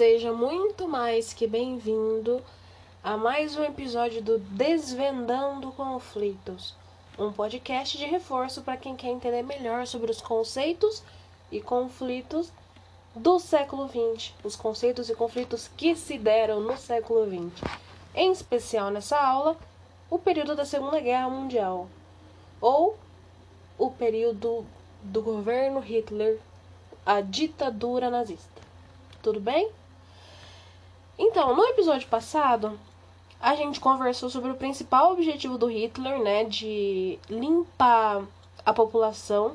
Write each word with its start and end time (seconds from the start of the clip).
Seja 0.00 0.32
muito 0.32 0.88
mais 0.88 1.34
que 1.34 1.46
bem-vindo 1.46 2.42
a 3.04 3.18
mais 3.18 3.54
um 3.54 3.62
episódio 3.62 4.22
do 4.22 4.38
Desvendando 4.38 5.70
Conflitos, 5.72 6.74
um 7.18 7.30
podcast 7.30 7.98
de 7.98 8.06
reforço 8.06 8.62
para 8.62 8.78
quem 8.78 8.96
quer 8.96 9.08
entender 9.08 9.42
melhor 9.42 9.86
sobre 9.86 10.10
os 10.10 10.22
conceitos 10.22 11.02
e 11.52 11.60
conflitos 11.60 12.50
do 13.14 13.38
século 13.38 13.90
XX, 13.90 14.32
os 14.42 14.56
conceitos 14.56 15.10
e 15.10 15.14
conflitos 15.14 15.68
que 15.76 15.94
se 15.94 16.16
deram 16.16 16.60
no 16.60 16.78
século 16.78 17.26
XX. 17.26 17.62
Em 18.14 18.32
especial 18.32 18.90
nessa 18.90 19.18
aula, 19.18 19.54
o 20.08 20.18
período 20.18 20.56
da 20.56 20.64
Segunda 20.64 20.98
Guerra 20.98 21.28
Mundial, 21.28 21.90
ou 22.58 22.96
o 23.76 23.90
período 23.90 24.64
do 25.02 25.20
governo 25.20 25.78
Hitler, 25.78 26.40
a 27.04 27.20
ditadura 27.20 28.08
nazista. 28.08 28.62
Tudo 29.22 29.38
bem? 29.38 29.70
Então, 31.22 31.54
no 31.54 31.62
episódio 31.66 32.08
passado, 32.08 32.80
a 33.38 33.54
gente 33.54 33.78
conversou 33.78 34.30
sobre 34.30 34.52
o 34.52 34.56
principal 34.56 35.12
objetivo 35.12 35.58
do 35.58 35.66
Hitler, 35.66 36.18
né, 36.18 36.44
de 36.44 37.18
limpar 37.28 38.24
a 38.64 38.72
população 38.72 39.54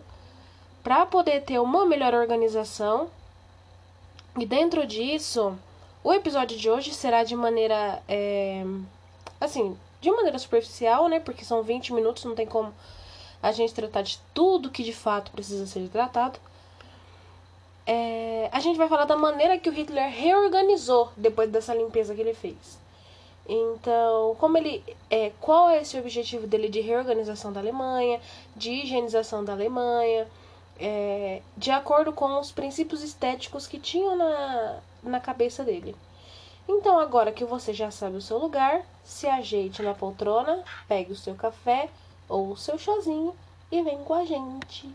para 0.84 1.08
poder 1.08 1.41
ter 1.41 1.58
uma 1.60 1.84
melhor 1.84 2.14
organização. 2.14 3.10
E 4.38 4.46
dentro 4.46 4.86
disso, 4.86 5.58
o 6.04 6.14
episódio 6.14 6.55
de 6.55 6.70
hoje 6.70 6.94
será 6.94 7.24
de 7.24 7.36
maneira, 7.36 8.00
é, 8.08 8.63
assim, 9.41 9.76
de 10.00 10.12
maneira 10.12 10.38
superficial, 10.38 11.10
né, 11.10 11.20
porque 11.20 11.44
são 11.44 11.63
20 11.63 11.94
minutos, 11.94 12.26
não 12.26 12.36
tem 12.36 12.46
como 12.46 12.72
a 13.41 13.52
gente 13.52 13.74
tratar 13.74 14.04
de 14.04 14.20
tudo 14.36 14.70
que 14.70 14.84
de 14.84 14.94
fato 14.94 15.32
precisa 15.32 15.66
ser 15.66 15.90
tratado. 15.90 16.38
É, 17.88 18.50
a 18.52 18.60
gente 18.60 18.78
vai 18.78 18.88
falar 18.88 19.06
da 19.06 19.16
maneira 19.16 19.58
que 19.60 19.70
o 19.70 19.74
Hitler 19.74 20.10
reorganizou 20.10 21.12
depois 21.16 21.50
dessa 21.50 21.74
limpeza 21.74 22.16
que 22.16 22.22
ele 22.22 22.34
fez. 22.34 22.80
Então, 23.48 24.36
como 24.40 24.58
ele 24.58 24.84
é, 25.10 25.32
qual 25.40 25.70
é 25.70 25.82
esse 25.82 25.98
objetivo 26.00 26.48
dele 26.48 26.68
de 26.68 26.82
reorganização 26.82 27.54
da 27.54 27.60
Alemanha, 27.60 28.20
de 28.55 28.72
higienização 28.72 29.44
da 29.44 29.54
Alemanha, 29.54 30.27
é, 30.80 31.42
de 31.55 31.70
acordo 31.70 32.12
com 32.12 32.40
os 32.40 32.52
princípios 32.52 33.04
estéticos 33.04 33.68
que 33.68 33.80
tinham 33.80 34.16
na, 34.16 34.80
na 35.04 35.20
cabeça 35.20 35.64
dele. 35.64 35.96
Então, 36.68 36.98
agora 36.98 37.32
que 37.32 37.46
você 37.46 37.72
já 37.72 37.92
sabe 37.92 38.18
o 38.18 38.22
seu 38.22 38.40
lugar, 38.40 38.84
se 39.04 39.27
ajeite 39.27 39.84
na 39.84 39.94
poltrona, 39.94 40.64
pegue 40.88 41.12
o 41.12 41.16
seu 41.16 41.36
café 41.36 41.90
ou 42.27 42.49
o 42.52 42.58
seu 42.58 42.80
chazinho 42.80 43.36
e 43.72 43.84
vem 43.84 43.99
com 43.99 44.16
a 44.16 44.26
gente. 44.26 44.90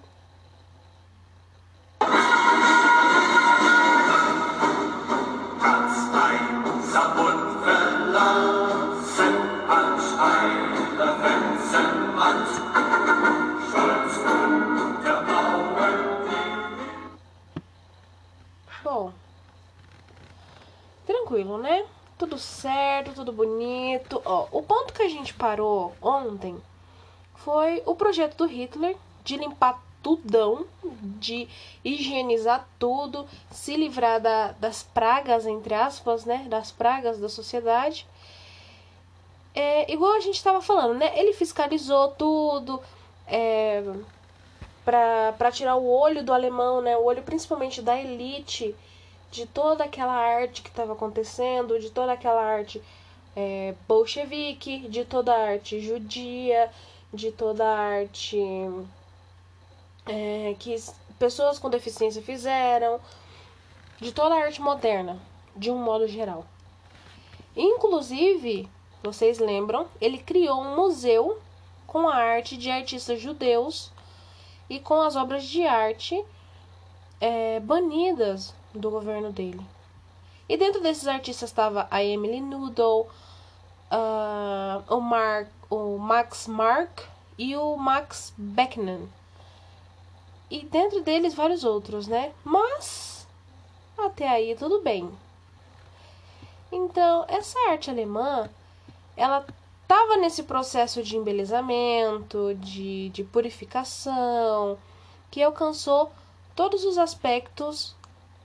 Bom, 18.83 19.13
tranquilo, 21.07 21.59
né? 21.59 21.87
Tudo 22.19 22.39
certo, 22.39 23.13
tudo 23.13 23.33
bonito. 23.33 24.21
Ó, 24.25 24.49
o 24.51 24.63
ponto 24.63 24.93
que 24.93 25.03
a 25.03 25.09
gente 25.09 25.33
parou 25.35 25.95
ontem 26.03 26.61
foi 27.37 27.83
o 27.87 27.95
projeto 27.95 28.37
do 28.37 28.47
Hitler 28.47 28.97
de 29.23 29.37
limpar 29.37 29.81
tudão, 30.03 30.67
de 31.19 31.49
higienizar 31.85 32.69
tudo, 32.79 33.27
se 33.51 33.77
livrar 33.77 34.21
da, 34.21 34.53
das 34.53 34.83
pragas, 34.83 35.47
entre 35.47 35.75
aspas, 35.75 36.25
né? 36.25 36.47
Das 36.49 36.71
pragas 36.71 37.19
da 37.19 37.29
sociedade. 37.29 38.07
É, 39.55 39.93
igual 39.93 40.13
a 40.15 40.21
gente 40.21 40.37
estava 40.37 40.61
falando, 40.61 40.95
né? 40.95 41.13
Ele 41.19 41.33
fiscalizou 41.33 42.09
tudo 42.09 42.81
é, 43.27 43.83
para 44.85 45.53
tirar 45.53 45.77
o 45.77 45.89
olho 45.89 46.23
do 46.23 46.33
alemão, 46.33 46.81
né? 46.81 46.97
O 46.97 47.05
olho 47.05 47.23
principalmente 47.23 47.83
da 47.83 47.99
elite, 47.99 48.75
de 49.31 49.47
toda 49.47 49.85
aquela 49.85 50.13
arte 50.15 50.63
que 50.63 50.69
estava 50.69 50.93
acontecendo, 50.93 51.79
de 51.79 51.91
toda 51.91 52.13
aquela 52.13 52.43
arte 52.43 52.83
é, 53.37 53.75
bolchevique, 53.87 54.89
de 54.89 55.05
toda 55.05 55.35
a 55.35 55.51
arte 55.51 55.81
judia, 55.81 56.71
de 57.13 57.31
toda 57.31 57.65
a 57.65 57.79
arte 57.79 58.39
é, 60.07 60.55
que 60.59 60.75
pessoas 61.19 61.59
com 61.59 61.69
deficiência 61.71 62.23
fizeram, 62.23 63.01
de 64.01 64.13
toda 64.13 64.35
a 64.35 64.45
arte 64.45 64.61
moderna, 64.61 65.21
de 65.55 65.71
um 65.71 65.77
modo 65.77 66.07
geral. 66.09 66.45
Inclusive, 67.55 68.69
vocês 69.03 69.39
lembram, 69.39 69.87
ele 70.01 70.19
criou 70.19 70.61
um 70.61 70.77
museu 70.77 71.41
com 71.87 72.09
a 72.09 72.15
arte 72.15 72.57
de 72.57 72.71
artistas 72.71 73.21
judeus 73.21 73.91
e 74.69 74.79
com 74.79 75.01
as 75.01 75.17
obras 75.17 75.45
de 75.45 75.67
arte 75.67 76.25
é, 77.21 77.61
banidas 77.61 78.55
do 78.75 78.91
governo 78.91 79.33
dele. 79.33 79.61
E 80.49 80.57
dentro 80.57 80.81
desses 80.81 81.07
artistas 81.07 81.51
estava 81.51 81.87
a 81.91 82.03
Emily 82.03 82.41
Noodle, 82.41 83.09
uh, 83.91 84.95
o, 84.95 85.01
Mark, 85.01 85.49
o 85.69 85.99
Max 85.99 86.47
Mark 86.47 87.03
e 87.39 87.57
o 87.57 87.77
Max 87.77 88.33
Beckman. 88.37 89.09
E 90.51 90.65
dentro 90.65 91.01
deles 91.03 91.35
vários 91.35 91.63
outros, 91.63 92.09
né? 92.09 92.33
Mas 92.45 93.27
até 93.97 94.29
aí 94.29 94.57
tudo 94.57 94.81
bem. 94.81 95.11
Então, 96.73 97.25
essa 97.29 97.59
arte 97.71 97.91
alemã, 97.91 98.49
ela 99.17 99.45
estava 99.83 100.17
nesse 100.17 100.45
processo 100.45 101.03
de 101.03 101.17
embelezamento, 101.17 102.55
de, 102.57 103.09
de 103.11 103.25
purificação, 103.25 104.79
que 105.31 105.43
alcançou 105.43 106.11
todos 106.55 106.85
os 106.85 106.97
aspectos 106.99 107.95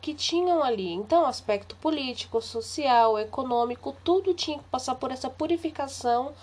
que 0.01 0.13
tinham 0.13 0.63
ali. 0.63 0.91
Então, 0.91 1.25
aspecto 1.25 1.75
político, 1.77 2.41
social, 2.41 3.17
econômico, 3.17 3.95
tudo 4.03 4.33
tinha 4.33 4.57
que 4.57 4.63
passar 4.65 4.95
por 4.95 5.11
essa 5.11 5.29
purificação, 5.29 6.33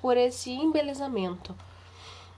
por 0.00 0.16
esse 0.16 0.50
embelezamento. 0.50 1.54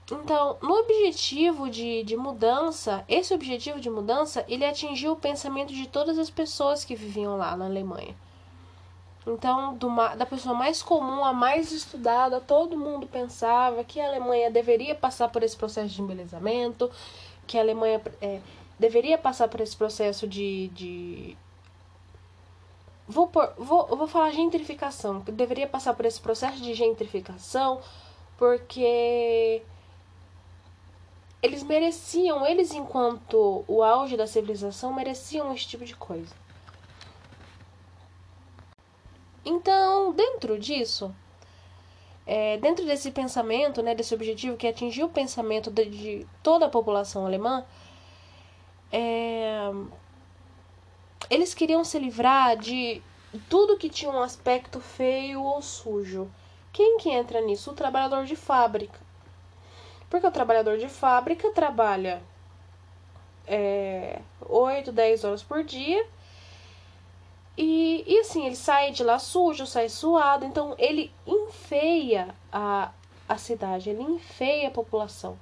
Então, 0.09 0.57
no 0.61 0.73
objetivo 0.73 1.69
de, 1.69 2.03
de 2.03 2.15
mudança, 2.15 3.03
esse 3.09 3.33
objetivo 3.33 3.79
de 3.79 3.89
mudança, 3.89 4.45
ele 4.47 4.65
atingiu 4.65 5.11
o 5.11 5.17
pensamento 5.17 5.73
de 5.73 5.87
todas 5.87 6.17
as 6.17 6.29
pessoas 6.29 6.85
que 6.85 6.95
viviam 6.95 7.35
lá 7.35 7.57
na 7.57 7.65
Alemanha. 7.65 8.15
Então, 9.25 9.75
do, 9.75 9.93
da 10.15 10.25
pessoa 10.25 10.55
mais 10.55 10.81
comum 10.81 11.25
à 11.25 11.33
mais 11.33 11.73
estudada, 11.73 12.39
todo 12.39 12.77
mundo 12.77 13.05
pensava 13.05 13.83
que 13.83 13.99
a 13.99 14.07
Alemanha 14.07 14.49
deveria 14.49 14.95
passar 14.95 15.27
por 15.27 15.43
esse 15.43 15.57
processo 15.57 15.89
de 15.89 16.01
embelezamento, 16.01 16.89
que 17.45 17.57
a 17.57 17.61
Alemanha 17.61 18.01
é, 18.21 18.39
deveria 18.79 19.17
passar 19.17 19.49
por 19.49 19.59
esse 19.59 19.75
processo 19.75 20.25
de. 20.25 20.69
de 20.69 21.37
vou, 23.05 23.27
por, 23.27 23.53
vou, 23.57 23.87
vou 23.87 24.07
falar 24.07 24.31
gentrificação, 24.31 25.19
deveria 25.19 25.67
passar 25.67 25.93
por 25.93 26.05
esse 26.05 26.21
processo 26.21 26.61
de 26.61 26.73
gentrificação, 26.73 27.81
porque 28.37 29.61
eles 31.41 31.63
mereciam, 31.63 32.45
eles 32.45 32.71
enquanto 32.71 33.63
o 33.67 33.83
auge 33.83 34.17
da 34.17 34.27
civilização, 34.27 34.93
mereciam 34.93 35.53
esse 35.53 35.67
tipo 35.67 35.85
de 35.85 35.95
coisa. 35.95 36.33
Então, 39.45 40.11
dentro 40.11 40.59
disso, 40.59 41.15
é, 42.25 42.57
dentro 42.57 42.85
desse 42.85 43.11
pensamento, 43.11 43.81
né, 43.81 43.95
desse 43.95 44.13
objetivo 44.13 44.57
que 44.57 44.67
atingiu 44.67 45.05
o 45.05 45.09
pensamento 45.09 45.71
de, 45.71 45.85
de 45.85 46.27
toda 46.43 46.65
a 46.65 46.69
população 46.69 47.25
alemã, 47.25 47.65
é, 48.91 49.71
eles 51.29 51.53
queriam 51.53 51.83
se 51.83 51.97
livrar 51.97 52.57
de 52.57 53.01
tudo 53.49 53.77
que 53.77 53.89
tinha 53.89 54.11
um 54.11 54.21
aspecto 54.21 54.81
feio 54.81 55.41
ou 55.41 55.61
sujo. 55.61 56.29
Quem 56.73 56.97
que 56.97 57.09
entra 57.09 57.41
nisso? 57.41 57.71
O 57.71 57.75
trabalhador 57.75 58.25
de 58.25 58.35
fábrica. 58.35 59.06
Porque 60.09 60.25
o 60.25 60.31
trabalhador 60.31 60.77
de 60.77 60.87
fábrica 60.87 61.51
trabalha 61.51 62.21
é, 63.45 64.21
8, 64.41 64.91
10 64.91 65.23
horas 65.23 65.43
por 65.43 65.63
dia. 65.63 66.05
E, 67.57 68.03
e 68.05 68.19
assim, 68.19 68.45
ele 68.45 68.55
sai 68.55 68.91
de 68.91 69.03
lá 69.03 69.17
sujo, 69.17 69.65
sai 69.65 69.89
suado. 69.89 70.45
Então, 70.45 70.75
ele 70.77 71.11
enfeia 71.25 72.35
a, 72.51 72.91
a 73.27 73.37
cidade, 73.37 73.89
ele 73.89 74.03
enfeia 74.03 74.67
a 74.67 74.71
população. 74.71 75.37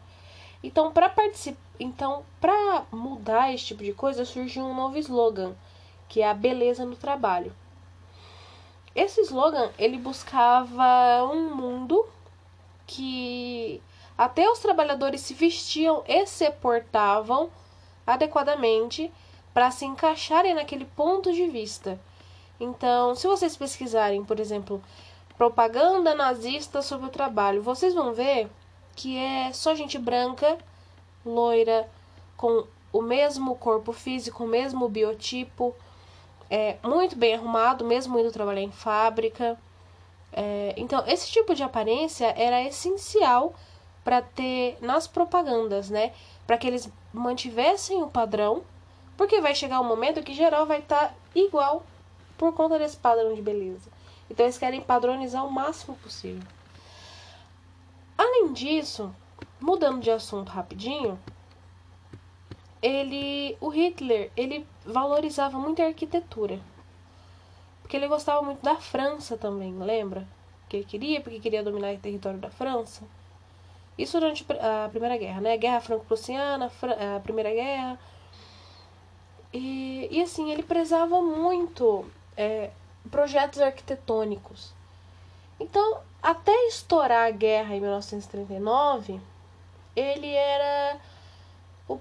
Então, 0.64 0.92
para 0.92 1.10
participar, 1.10 1.60
então, 1.80 2.24
para 2.40 2.86
mudar 2.92 3.54
esse 3.54 3.66
tipo 3.66 3.84
de 3.84 3.94
coisa, 3.94 4.24
surgiu 4.24 4.64
um 4.64 4.74
novo 4.74 4.98
slogan, 4.98 5.54
que 6.08 6.22
é 6.22 6.30
a 6.30 6.34
beleza 6.34 6.86
no 6.86 6.96
trabalho. 6.96 7.54
Esse 8.96 9.22
slogan, 9.22 9.70
ele 9.78 9.98
buscava 9.98 11.26
um 11.32 11.54
mundo 11.54 12.08
que 12.88 13.82
até 14.18 14.50
os 14.50 14.60
trabalhadores 14.60 15.22
se 15.22 15.34
vestiam 15.34 16.04
e 16.08 16.26
se 16.26 16.50
portavam 16.52 17.50
adequadamente 18.06 19.12
para 19.54 19.72
se 19.72 19.86
encaixarem 19.86 20.54
naquele 20.54 20.86
ponto 20.86 21.32
de 21.32 21.48
vista. 21.48 22.00
Então, 22.60 23.16
se 23.16 23.28
vocês 23.28 23.58
pesquisarem, 23.58 24.24
por 24.24 24.40
exemplo, 24.40 24.82
propaganda 25.38 26.16
nazista 26.16 26.82
sobre 26.82 27.08
o 27.08 27.12
trabalho, 27.12 27.62
vocês 27.62 27.94
vão 27.94 28.14
ver 28.14 28.50
que 28.96 29.18
é 29.18 29.52
só 29.52 29.76
gente 29.76 29.98
branca, 29.98 30.58
loira, 31.26 31.90
com 32.38 32.66
o 32.94 33.02
mesmo 33.02 33.56
corpo 33.56 33.92
físico, 33.92 34.46
o 34.46 34.48
mesmo 34.48 34.88
biotipo, 34.88 35.76
é, 36.50 36.78
muito 36.84 37.18
bem 37.18 37.34
arrumado, 37.34 37.84
mesmo 37.84 38.18
indo 38.18 38.32
trabalhar 38.32 38.62
em 38.62 38.72
fábrica. 38.72 39.60
É, 40.32 40.74
então, 40.78 41.04
esse 41.08 41.30
tipo 41.30 41.54
de 41.54 41.64
aparência 41.64 42.34
era 42.38 42.62
essencial 42.64 43.54
para 44.06 44.22
ter 44.22 44.78
nas 44.82 45.08
propagandas, 45.08 45.90
né? 45.90 46.14
Para 46.46 46.60
que 46.60 46.68
eles 46.68 46.88
mantivessem 47.12 48.04
o 48.04 48.08
padrão, 48.08 48.64
porque 49.18 49.42
vai 49.42 49.56
chegar 49.56 49.82
um 49.82 49.88
momento 49.88 50.22
que 50.22 50.32
geral 50.32 50.68
vai 50.68 50.80
estar 50.80 51.10
tá 51.10 51.14
igual 51.34 51.84
por 52.38 52.54
conta 52.54 52.78
desse 52.78 52.96
padrão 52.96 53.34
de 53.34 53.42
beleza. 53.42 53.90
Então, 54.30 54.46
eles 54.46 54.60
querem 54.60 54.80
padronizar 54.80 55.44
o 55.44 55.52
máximo 55.52 55.96
possível. 55.98 56.48
Além 58.16 58.54
disso, 58.54 59.14
mudando 59.60 60.02
de 60.02 60.12
assunto 60.12 60.50
rapidinho, 60.50 61.20
ele, 62.82 63.58
o 63.60 63.70
Hitler, 63.70 64.32
ele 64.38 64.68
valorizava 64.86 65.58
muito 65.58 65.82
a 65.82 65.86
arquitetura. 65.86 66.60
Porque 67.82 67.98
ele 67.98 68.08
gostava 68.08 68.42
muito 68.44 68.62
da 68.62 68.76
França 68.76 69.36
também, 69.36 69.74
lembra? 69.80 70.28
Que 70.70 70.78
ele 70.78 70.86
queria, 70.86 71.22
porque 71.22 71.40
queria 71.40 71.64
dominar 71.64 71.94
o 71.94 71.98
território 71.98 72.40
da 72.40 72.52
França. 72.52 73.04
Isso 73.98 74.20
durante 74.20 74.46
a 74.60 74.90
Primeira 74.90 75.18
Guerra, 75.18 75.42
né? 75.42 75.58
Guerra 75.58 75.80
Franco-Prussiana, 75.80 76.72
a 77.16 77.20
Primeira 77.22 77.52
Guerra. 77.52 78.00
E, 79.54 80.08
e 80.12 80.22
assim, 80.22 80.52
ele 80.52 80.64
prezava 80.64 81.22
muito 81.22 82.06
é, 82.36 82.72
projetos 83.10 83.62
arquitetônicos. 83.62 84.74
Então, 85.60 86.02
até 86.22 86.52
estourar 86.68 87.28
a 87.28 87.32
guerra 87.32 87.76
em 87.76 87.80
1939, 87.80 89.22
ele 89.96 90.34
era 90.34 91.00
o, 91.88 91.98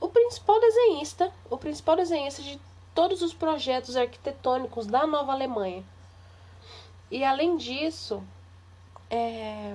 o 0.00 0.08
principal 0.08 0.60
desenhista, 0.60 1.32
o 1.48 1.56
principal 1.56 1.94
desenhista 1.94 2.42
de 2.42 2.60
todos 2.92 3.22
os 3.22 3.32
projetos 3.32 3.96
arquitetônicos 3.96 4.86
da 4.86 5.06
Nova 5.06 5.32
Alemanha. 5.32 5.84
E 7.10 7.22
além 7.22 7.56
disso, 7.56 8.22
é... 9.08 9.72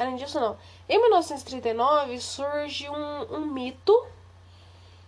além 0.00 0.16
disso 0.16 0.40
não, 0.40 0.56
em 0.88 0.98
1939 1.00 2.18
surge 2.20 2.88
um, 2.88 3.36
um 3.36 3.46
mito 3.46 3.94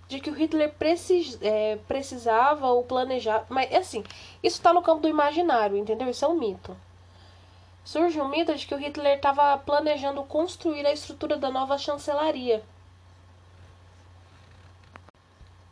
de 0.09 0.21
que 0.21 0.31
o 0.31 0.35
Hitler 0.35 0.73
precis, 0.75 1.39
é, 1.41 1.77
precisava 1.89 2.67
ou 2.67 2.85
planejava, 2.85 3.47
mas 3.49 3.75
assim, 3.75 4.05
isso 4.43 4.59
está 4.59 4.73
no 4.73 4.83
campo 4.83 5.03
do 5.03 5.09
imaginário, 5.09 5.77
entendeu? 5.77 6.09
Isso 6.11 6.25
é 6.25 6.29
um 6.29 6.39
mito. 6.39 6.77
Surge 7.85 8.21
um 8.21 8.29
mito 8.29 8.55
de 8.55 8.67
que 8.67 8.75
o 8.75 8.79
Hitler 8.79 9.17
estava 9.17 9.57
planejando 9.59 10.23
construir 10.25 10.87
a 10.87 10.93
estrutura 10.93 11.37
da 11.37 11.51
nova 11.51 11.79
chancelaria 11.79 12.63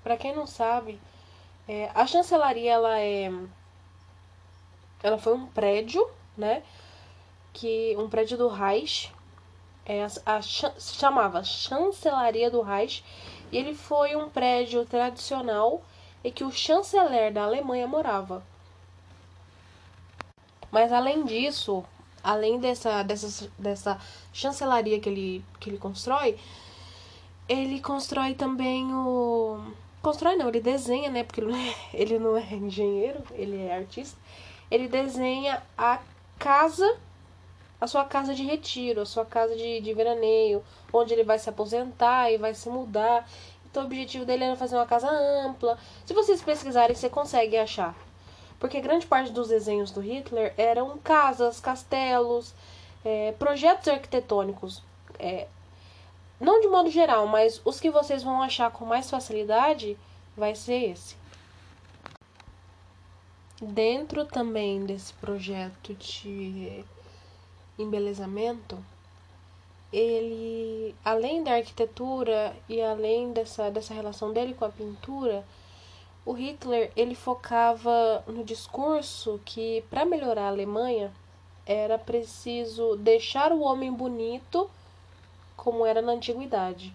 para 0.03 0.17
quem 0.17 0.35
não 0.35 0.47
sabe, 0.47 1.01
é, 1.69 1.91
a 1.95 2.07
chancelaria 2.07 2.73
ela 2.73 2.99
é 2.99 3.31
ela 5.03 5.19
foi 5.19 5.35
um 5.35 5.47
prédio, 5.47 6.07
né? 6.37 6.63
Que 7.53 7.97
um 7.99 8.09
prédio 8.09 8.39
do 8.39 8.49
Reich, 8.49 9.13
é, 9.85 10.05
a, 10.05 10.37
a 10.37 10.43
chamava 10.43 11.43
Chancelaria 11.43 12.51
do 12.51 12.63
Reich, 12.63 13.05
e 13.51 13.59
ele 13.59 13.75
foi 13.75 14.17
um 14.17 14.29
prédio 14.29 14.85
tradicional 14.87 15.83
e 16.23 16.31
que 16.31 16.45
o 16.45 16.53
chanceler 16.53 17.33
da 17.33 17.45
Alemanha 17.45 17.87
morava. 17.87 18.43
Mas 20.71 20.93
além 20.93 21.25
disso, 21.25 21.85
além 22.23 22.61
dessa, 22.61 23.03
dessa, 23.03 23.51
dessa 23.59 24.01
chancelaria 24.33 25.01
que 25.01 25.09
ele, 25.09 25.45
que 25.59 25.71
ele 25.71 25.79
constrói, 25.79 26.39
ele 27.49 27.81
constrói 27.81 28.35
também 28.35 28.95
o 28.95 29.61
Constrói 30.03 30.35
não, 30.37 30.49
ele 30.49 30.61
desenha, 30.61 31.11
né? 31.11 31.25
Porque 31.25 31.43
ele 31.93 32.19
não 32.19 32.37
é 32.37 32.55
engenheiro, 32.55 33.23
ele 33.33 33.63
é 33.65 33.77
artista. 33.77 34.19
Ele 34.71 34.89
desenha 34.89 35.63
a 35.77 36.01
casa, 36.39 36.99
a 37.81 37.87
sua 37.87 38.05
casa 38.05 38.35
de 38.35 38.43
retiro, 38.43 39.01
a 39.01 39.07
sua 39.07 39.25
casa 39.25 39.57
de, 39.57 39.81
de 39.81 39.95
veraneio, 39.95 40.63
onde 40.93 41.15
ele 41.15 41.25
vai 41.25 41.39
se 41.39 41.49
aposentar 41.49 42.31
e 42.31 42.37
vai 42.37 42.53
se 42.55 42.69
mudar. 42.69 43.29
Então 43.71 43.85
o 43.85 43.87
objetivo 43.87 44.25
dele 44.25 44.45
era 44.45 44.57
fazer 44.57 44.77
uma 44.77 44.87
casa 44.87 45.09
ampla. 45.11 45.79
Se 46.05 46.13
vocês 46.13 46.43
pesquisarem, 46.43 46.95
você 46.95 47.09
consegue 47.09 47.57
achar. 47.57 47.95
Porque 48.59 48.81
grande 48.81 49.07
parte 49.07 49.33
dos 49.33 49.49
desenhos 49.49 49.91
do 49.91 50.01
Hitler 50.01 50.53
eram 50.59 50.99
casas, 50.99 51.61
castelos, 51.61 52.53
é, 53.03 53.33
projetos 53.39 53.89
arquitetônicos. 53.89 54.83
É, 55.19 55.47
não 56.39 56.61
de 56.61 56.69
modo 56.69 56.91
geral, 56.91 57.27
mas 57.27 57.61
os 57.65 57.81
que 57.81 57.91
vocês 57.91 58.23
vão 58.23 58.43
achar 58.43 58.71
com 58.71 58.85
mais 58.85 59.09
facilidade 59.09 59.97
vai 60.37 60.55
ser 60.55 60.91
esse. 60.91 61.17
Dentro 63.63 64.25
também 64.25 64.85
desse 64.85 65.13
projeto 65.15 65.95
de 65.95 66.85
embelezamento, 67.83 68.79
ele, 69.93 70.95
além 71.05 71.43
da 71.43 71.55
arquitetura 71.55 72.55
e 72.69 72.81
além 72.81 73.33
dessa, 73.33 73.71
dessa 73.71 73.93
relação 73.93 74.33
dele 74.33 74.55
com 74.55 74.65
a 74.65 74.69
pintura, 74.69 75.45
o 76.25 76.33
Hitler 76.33 76.93
ele 76.97 77.15
focava 77.15 78.23
no 78.27 78.45
discurso 78.45 79.41
que 79.45 79.83
para 79.91 80.05
melhorar 80.05 80.45
a 80.45 80.49
Alemanha 80.49 81.13
era 81.67 81.99
preciso 81.99 82.97
deixar 82.97 83.53
o 83.53 83.61
homem 83.61 83.93
bonito 83.93 84.71
como 85.57 85.85
era 85.85 86.01
na 86.01 86.13
antiguidade. 86.13 86.95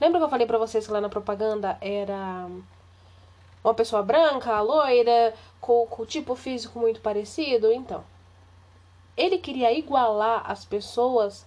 Lembra 0.00 0.20
que 0.20 0.24
eu 0.24 0.30
falei 0.30 0.46
para 0.46 0.58
vocês 0.58 0.86
que 0.86 0.92
lá 0.92 1.00
na 1.00 1.08
propaganda 1.08 1.78
era 1.80 2.48
uma 3.64 3.74
pessoa 3.74 4.02
branca, 4.02 4.60
loira, 4.60 5.34
com, 5.60 5.86
com 5.86 6.04
tipo 6.04 6.34
físico 6.34 6.78
muito 6.78 7.00
parecido? 7.00 7.72
Então, 7.72 8.04
ele 9.16 9.38
queria 9.38 9.72
igualar 9.72 10.42
as 10.50 10.64
pessoas 10.64 11.46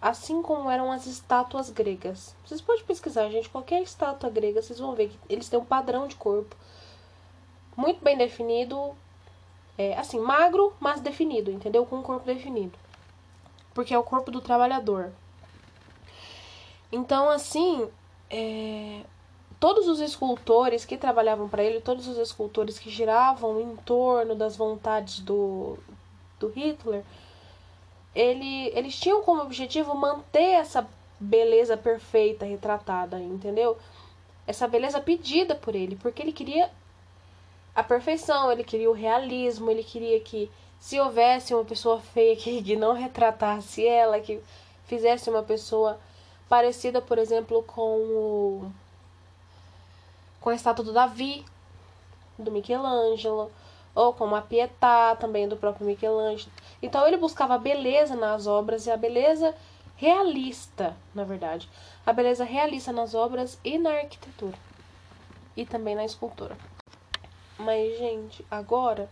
assim 0.00 0.40
como 0.40 0.70
eram 0.70 0.90
as 0.90 1.06
estátuas 1.06 1.68
gregas. 1.70 2.34
Vocês 2.44 2.60
podem 2.60 2.84
pesquisar, 2.84 3.28
gente, 3.28 3.50
qualquer 3.50 3.82
estátua 3.82 4.30
grega, 4.30 4.62
vocês 4.62 4.78
vão 4.78 4.94
ver 4.94 5.10
que 5.10 5.18
eles 5.28 5.48
têm 5.48 5.58
um 5.58 5.64
padrão 5.64 6.06
de 6.06 6.16
corpo 6.16 6.56
muito 7.76 8.02
bem 8.02 8.16
definido, 8.16 8.94
é, 9.78 9.96
assim, 9.96 10.18
magro, 10.18 10.72
mas 10.78 11.00
definido, 11.00 11.50
entendeu? 11.50 11.86
Com 11.86 11.96
um 11.96 12.02
corpo 12.02 12.26
definido. 12.26 12.78
Porque 13.72 13.94
é 13.94 13.98
o 13.98 14.02
corpo 14.02 14.30
do 14.30 14.40
trabalhador. 14.40 15.12
Então, 16.92 17.28
assim, 17.30 17.88
é, 18.28 19.02
todos 19.58 19.86
os 19.88 20.00
escultores 20.00 20.84
que 20.84 20.96
trabalhavam 20.96 21.48
para 21.48 21.62
ele, 21.62 21.80
todos 21.80 22.06
os 22.08 22.18
escultores 22.18 22.78
que 22.78 22.90
giravam 22.90 23.60
em 23.60 23.76
torno 23.76 24.34
das 24.34 24.56
vontades 24.56 25.20
do, 25.20 25.78
do 26.40 26.48
Hitler, 26.48 27.04
ele, 28.14 28.72
eles 28.74 28.98
tinham 28.98 29.22
como 29.22 29.42
objetivo 29.42 29.94
manter 29.94 30.54
essa 30.54 30.88
beleza 31.20 31.76
perfeita 31.76 32.44
retratada, 32.44 33.20
entendeu? 33.20 33.76
Essa 34.46 34.66
beleza 34.66 35.00
pedida 35.00 35.54
por 35.54 35.74
ele, 35.74 35.94
porque 35.96 36.22
ele 36.22 36.32
queria 36.32 36.70
a 37.74 37.84
perfeição, 37.84 38.50
ele 38.50 38.64
queria 38.64 38.90
o 38.90 38.94
realismo, 38.94 39.70
ele 39.70 39.84
queria 39.84 40.18
que 40.18 40.50
se 40.80 40.98
houvesse 40.98 41.54
uma 41.54 41.64
pessoa 41.64 42.00
feia 42.00 42.34
que, 42.34 42.74
não 42.74 42.94
retratasse 42.94 43.86
ela, 43.86 44.18
que 44.18 44.40
fizesse 44.86 45.28
uma 45.28 45.42
pessoa 45.42 46.00
parecida, 46.48 47.00
por 47.00 47.18
exemplo, 47.18 47.62
com 47.62 47.98
o 47.98 48.72
com 50.40 50.48
a 50.48 50.54
estátua 50.54 50.82
do 50.82 50.92
Davi, 50.92 51.44
do 52.38 52.50
Michelangelo, 52.50 53.52
ou 53.94 54.12
com 54.12 54.34
a 54.34 54.40
Pietà, 54.40 55.16
também 55.16 55.48
do 55.48 55.56
próprio 55.56 55.86
Michelangelo. 55.86 56.52
Então 56.82 57.06
ele 57.06 57.16
buscava 57.16 57.54
a 57.54 57.58
beleza 57.58 58.14
nas 58.14 58.46
obras 58.46 58.86
e 58.86 58.90
a 58.90 58.96
beleza 58.96 59.54
realista, 59.96 60.96
na 61.14 61.24
verdade. 61.24 61.68
A 62.06 62.12
beleza 62.12 62.44
realista 62.44 62.92
nas 62.92 63.14
obras 63.14 63.58
e 63.64 63.78
na 63.78 63.90
arquitetura. 63.90 64.56
E 65.56 65.66
também 65.66 65.94
na 65.94 66.04
escultura. 66.04 66.56
Mas, 67.58 67.98
gente, 67.98 68.44
agora 68.50 69.10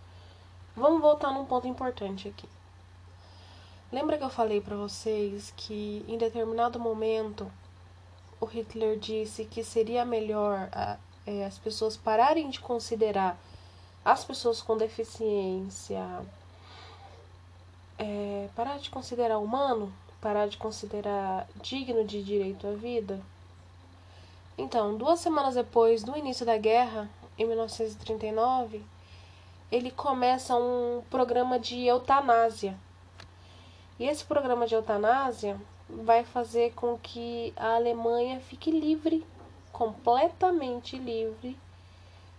vamos 0.74 1.00
voltar 1.02 1.32
num 1.32 1.44
ponto 1.44 1.66
importante 1.66 2.28
aqui. 2.28 2.48
Lembra 3.92 4.16
que 4.16 4.24
eu 4.24 4.30
falei 4.30 4.60
para 4.60 4.76
vocês 4.76 5.52
que 5.56 6.04
em 6.06 6.16
determinado 6.16 6.78
momento 6.78 7.50
o 8.40 8.46
Hitler 8.46 8.98
disse 8.98 9.44
que 9.44 9.64
seria 9.64 10.04
melhor 10.04 10.68
a, 10.72 10.96
é, 11.26 11.44
as 11.44 11.58
pessoas 11.58 11.96
pararem 11.96 12.48
de 12.48 12.60
considerar 12.60 13.38
as 14.10 14.24
pessoas 14.24 14.62
com 14.62 14.74
deficiência, 14.74 16.02
é, 17.98 18.48
parar 18.56 18.78
de 18.78 18.88
considerar 18.88 19.36
humano, 19.36 19.92
parar 20.18 20.48
de 20.48 20.56
considerar 20.56 21.46
digno 21.56 22.02
de 22.06 22.24
direito 22.24 22.66
à 22.66 22.70
vida? 22.70 23.20
Então, 24.56 24.96
duas 24.96 25.20
semanas 25.20 25.56
depois 25.56 26.02
do 26.02 26.16
início 26.16 26.46
da 26.46 26.56
guerra, 26.56 27.06
em 27.36 27.46
1939, 27.46 28.82
ele 29.70 29.90
começa 29.90 30.56
um 30.56 31.02
programa 31.10 31.58
de 31.58 31.84
eutanásia. 31.84 32.78
E 33.98 34.06
esse 34.06 34.24
programa 34.24 34.66
de 34.66 34.74
eutanásia 34.74 35.60
vai 35.86 36.24
fazer 36.24 36.72
com 36.72 36.96
que 36.96 37.52
a 37.54 37.74
Alemanha 37.74 38.40
fique 38.40 38.70
livre, 38.70 39.22
completamente 39.70 40.96
livre 40.96 41.58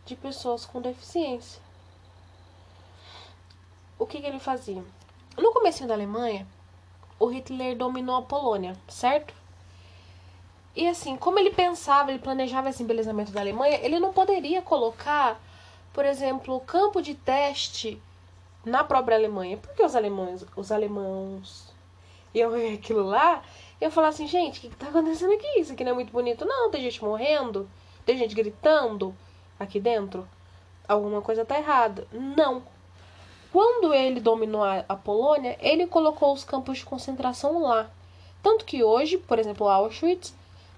de 0.05 0.15
pessoas 0.15 0.65
com 0.65 0.81
deficiência. 0.81 1.61
O 3.97 4.05
que, 4.05 4.21
que 4.21 4.27
ele 4.27 4.39
fazia? 4.39 4.83
No 5.37 5.51
começo 5.51 5.85
da 5.85 5.93
Alemanha, 5.93 6.47
o 7.19 7.27
Hitler 7.27 7.77
dominou 7.77 8.15
a 8.15 8.21
Polônia, 8.21 8.75
certo? 8.87 9.33
E 10.75 10.87
assim, 10.87 11.17
como 11.17 11.39
ele 11.39 11.51
pensava, 11.51 12.11
ele 12.11 12.19
planejava 12.19 12.69
esse 12.69 12.81
embelezamento 12.81 13.31
da 13.31 13.41
Alemanha, 13.41 13.79
ele 13.81 13.99
não 13.99 14.13
poderia 14.13 14.61
colocar, 14.61 15.39
por 15.91 16.05
exemplo, 16.05 16.59
campo 16.61 17.01
de 17.01 17.15
teste 17.15 18.01
na 18.63 18.83
própria 18.83 19.17
Alemanha. 19.17 19.57
Porque 19.57 19.83
os 19.83 19.95
alemães, 19.95 20.45
os 20.55 20.71
alemãos 20.71 21.73
iam 22.33 22.51
ver 22.51 22.75
aquilo 22.75 23.03
lá 23.03 23.43
e 23.81 23.83
eu 23.85 23.91
falar 23.91 24.09
assim, 24.09 24.27
gente, 24.27 24.59
o 24.59 24.61
que, 24.61 24.69
que 24.69 24.75
tá 24.75 24.87
acontecendo 24.89 25.33
aqui? 25.33 25.59
Isso 25.59 25.73
aqui 25.73 25.83
não 25.83 25.91
é 25.91 25.95
muito 25.95 26.11
bonito. 26.11 26.45
Não, 26.45 26.69
tem 26.69 26.81
gente 26.81 27.03
morrendo, 27.03 27.69
tem 28.05 28.17
gente 28.17 28.35
gritando 28.35 29.15
aqui 29.59 29.79
dentro. 29.79 30.27
Alguma 30.87 31.21
coisa 31.21 31.45
tá 31.45 31.57
errada. 31.57 32.07
Não. 32.11 32.63
Quando 33.51 33.93
ele 33.93 34.19
dominou 34.19 34.63
a, 34.63 34.85
a 34.87 34.95
Polônia, 34.95 35.57
ele 35.59 35.87
colocou 35.87 36.33
os 36.33 36.43
campos 36.43 36.79
de 36.79 36.85
concentração 36.85 37.61
lá. 37.61 37.89
Tanto 38.41 38.63
que 38.63 38.83
hoje, 38.83 39.17
por 39.17 39.37
exemplo, 39.37 39.67
Auschwitz 39.67 40.33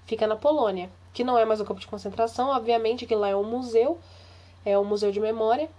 fica 0.06 0.26
na 0.26 0.36
Polônia, 0.36 0.90
que 1.14 1.22
não 1.22 1.38
é 1.38 1.44
mais 1.44 1.60
um 1.60 1.64
campo 1.64 1.80
de 1.80 1.86
concentração, 1.86 2.50
obviamente 2.50 3.06
que 3.06 3.14
lá 3.14 3.28
é 3.28 3.36
um 3.36 3.44
museu, 3.44 3.98
é 4.64 4.78
um 4.78 4.84
museu 4.84 5.12
de 5.12 5.20
memória 5.20 5.70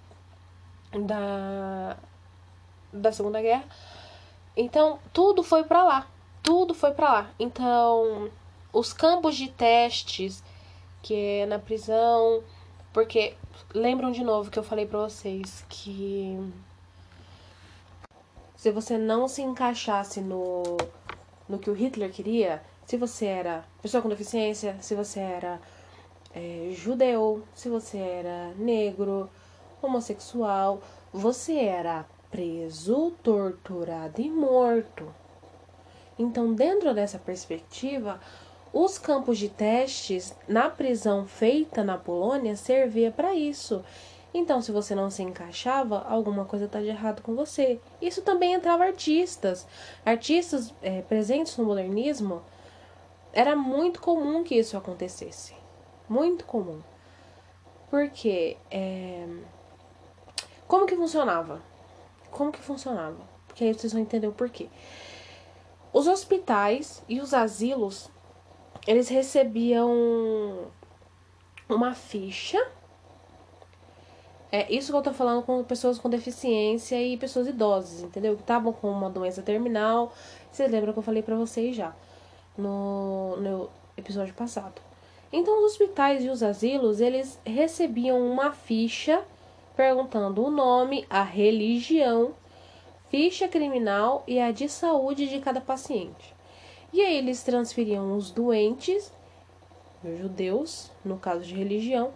da 0.91 1.97
da 2.91 3.11
Segunda 3.11 3.41
Guerra. 3.41 3.65
Então, 4.55 4.99
tudo 5.11 5.41
foi 5.41 5.63
para 5.63 5.83
lá. 5.83 6.07
Tudo 6.43 6.75
foi 6.75 6.91
para 6.91 7.11
lá. 7.11 7.29
Então, 7.39 8.29
os 8.71 8.93
campos 8.93 9.35
de 9.35 9.47
testes 9.49 10.43
que 11.01 11.13
é 11.13 11.45
na 11.45 11.59
prisão, 11.59 12.41
porque 12.93 13.35
lembram 13.73 14.11
de 14.11 14.23
novo 14.23 14.51
que 14.51 14.59
eu 14.59 14.63
falei 14.63 14.85
para 14.85 14.99
vocês 14.99 15.65
que 15.67 16.39
se 18.55 18.71
você 18.71 18.97
não 18.97 19.27
se 19.27 19.41
encaixasse 19.41 20.21
no, 20.21 20.63
no 21.49 21.59
que 21.59 21.69
o 21.69 21.73
Hitler 21.73 22.11
queria, 22.11 22.63
se 22.85 22.95
você 22.95 23.25
era 23.25 23.65
pessoa 23.81 24.01
com 24.01 24.07
deficiência, 24.07 24.77
se 24.79 24.95
você 24.95 25.19
era 25.19 25.59
é, 26.33 26.69
judeu, 26.71 27.43
se 27.53 27.67
você 27.67 27.97
era 27.97 28.53
negro, 28.55 29.29
homossexual, 29.81 30.81
você 31.11 31.55
era 31.55 32.05
preso, 32.31 33.11
torturado 33.21 34.21
e 34.21 34.29
morto. 34.29 35.13
Então, 36.17 36.53
dentro 36.53 36.93
dessa 36.93 37.19
perspectiva, 37.19 38.19
os 38.73 38.97
campos 38.97 39.37
de 39.37 39.49
testes 39.49 40.35
na 40.47 40.67
prisão 40.67 41.27
feita 41.27 41.83
na 41.83 41.95
Polônia 41.95 42.55
servia 42.55 43.11
para 43.11 43.35
isso. 43.35 43.85
Então, 44.33 44.63
se 44.63 44.71
você 44.71 44.95
não 44.95 45.11
se 45.11 45.21
encaixava, 45.21 46.03
alguma 46.09 46.43
coisa 46.43 46.65
está 46.65 46.79
de 46.79 46.87
errado 46.87 47.21
com 47.21 47.35
você. 47.35 47.79
Isso 48.01 48.23
também 48.23 48.53
entrava 48.53 48.83
artistas. 48.83 49.67
Artistas 50.03 50.73
é, 50.81 51.03
presentes 51.03 51.55
no 51.55 51.65
modernismo, 51.65 52.41
era 53.31 53.55
muito 53.55 54.01
comum 54.01 54.43
que 54.43 54.55
isso 54.55 54.75
acontecesse. 54.75 55.53
Muito 56.09 56.45
comum. 56.45 56.81
Porque, 57.91 58.57
é... 58.71 59.27
como 60.67 60.87
que 60.87 60.95
funcionava? 60.95 61.61
Como 62.31 62.51
que 62.51 62.59
funcionava? 62.59 63.21
Porque 63.47 63.63
aí 63.63 63.73
vocês 63.73 63.93
vão 63.93 64.01
entender 64.01 64.27
o 64.27 64.31
porquê. 64.31 64.67
Os 65.91 66.07
hospitais 66.07 67.03
e 67.07 67.21
os 67.21 67.35
asilos, 67.35 68.09
eles 68.87 69.09
recebiam 69.09 70.67
uma 71.69 71.93
ficha 71.93 72.59
é 74.53 74.71
isso 74.71 74.91
que 74.91 74.97
eu 74.99 75.01
tô 75.01 75.11
falando 75.11 75.41
com 75.41 75.63
pessoas 75.63 75.97
com 75.97 76.07
deficiência 76.07 77.01
e 77.01 77.17
pessoas 77.17 77.47
idosas, 77.47 78.03
entendeu? 78.03 78.35
Que 78.35 78.41
estavam 78.41 78.71
com 78.71 78.87
uma 78.87 79.09
doença 79.09 79.41
terminal. 79.41 80.13
Vocês 80.51 80.71
lembram 80.71 80.93
que 80.93 80.99
eu 80.99 81.03
falei 81.03 81.23
para 81.23 81.35
vocês 81.35 81.75
já 81.75 81.91
no, 82.55 83.35
no 83.37 83.69
episódio 83.97 84.31
passado. 84.35 84.79
Então, 85.31 85.57
os 85.57 85.71
hospitais 85.71 86.23
e 86.23 86.29
os 86.29 86.43
asilos, 86.43 87.01
eles 87.01 87.39
recebiam 87.43 88.21
uma 88.31 88.51
ficha 88.51 89.23
perguntando 89.75 90.45
o 90.45 90.51
nome, 90.51 91.03
a 91.09 91.23
religião, 91.23 92.35
ficha 93.09 93.47
criminal 93.47 94.23
e 94.27 94.39
a 94.39 94.51
de 94.51 94.69
saúde 94.69 95.27
de 95.27 95.39
cada 95.39 95.61
paciente. 95.61 96.32
E 96.93 97.01
aí 97.01 97.17
eles 97.17 97.41
transferiam 97.41 98.15
os 98.15 98.29
doentes, 98.29 99.11
os 100.03 100.19
judeus, 100.19 100.91
no 101.03 101.17
caso 101.17 101.43
de 101.43 101.55
religião, 101.55 102.13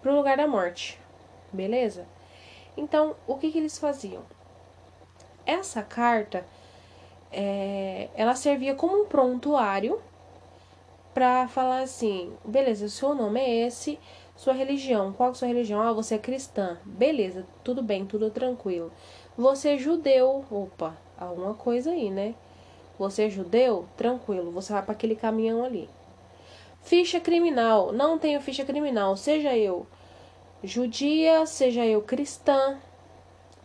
para 0.00 0.10
o 0.10 0.16
lugar 0.16 0.38
da 0.38 0.46
morte. 0.46 0.98
Beleza? 1.52 2.06
Então, 2.74 3.14
o 3.26 3.36
que, 3.36 3.52
que 3.52 3.58
eles 3.58 3.76
faziam? 3.76 4.22
Essa 5.44 5.82
carta, 5.82 6.46
é, 7.30 8.08
ela 8.14 8.34
servia 8.34 8.74
como 8.74 9.02
um 9.02 9.06
prontuário 9.06 10.00
para 11.12 11.46
falar 11.48 11.80
assim, 11.80 12.32
beleza, 12.42 12.86
o 12.86 12.88
seu 12.88 13.14
nome 13.14 13.40
é 13.40 13.66
esse, 13.66 13.98
sua 14.34 14.54
religião, 14.54 15.12
qual 15.12 15.28
é 15.28 15.32
a 15.32 15.34
sua 15.34 15.48
religião? 15.48 15.82
Ah, 15.82 15.92
você 15.92 16.14
é 16.14 16.18
cristã. 16.18 16.78
Beleza, 16.82 17.44
tudo 17.62 17.82
bem, 17.82 18.06
tudo 18.06 18.30
tranquilo. 18.30 18.90
Você 19.36 19.74
é 19.74 19.76
judeu, 19.76 20.46
opa, 20.50 20.96
alguma 21.18 21.52
coisa 21.52 21.90
aí, 21.90 22.08
né? 22.10 22.34
Você 22.98 23.26
é 23.26 23.30
judeu? 23.30 23.86
Tranquilo, 23.96 24.50
você 24.50 24.72
vai 24.72 24.82
para 24.82 24.92
aquele 24.92 25.14
caminhão 25.14 25.64
ali. 25.64 25.88
Ficha 26.82 27.20
criminal, 27.20 27.92
não 27.92 28.18
tenho 28.18 28.40
ficha 28.40 28.64
criminal, 28.64 29.16
seja 29.16 29.56
eu 29.56 29.86
judia, 30.62 31.46
seja 31.46 31.86
eu 31.86 32.02
cristã, 32.02 32.78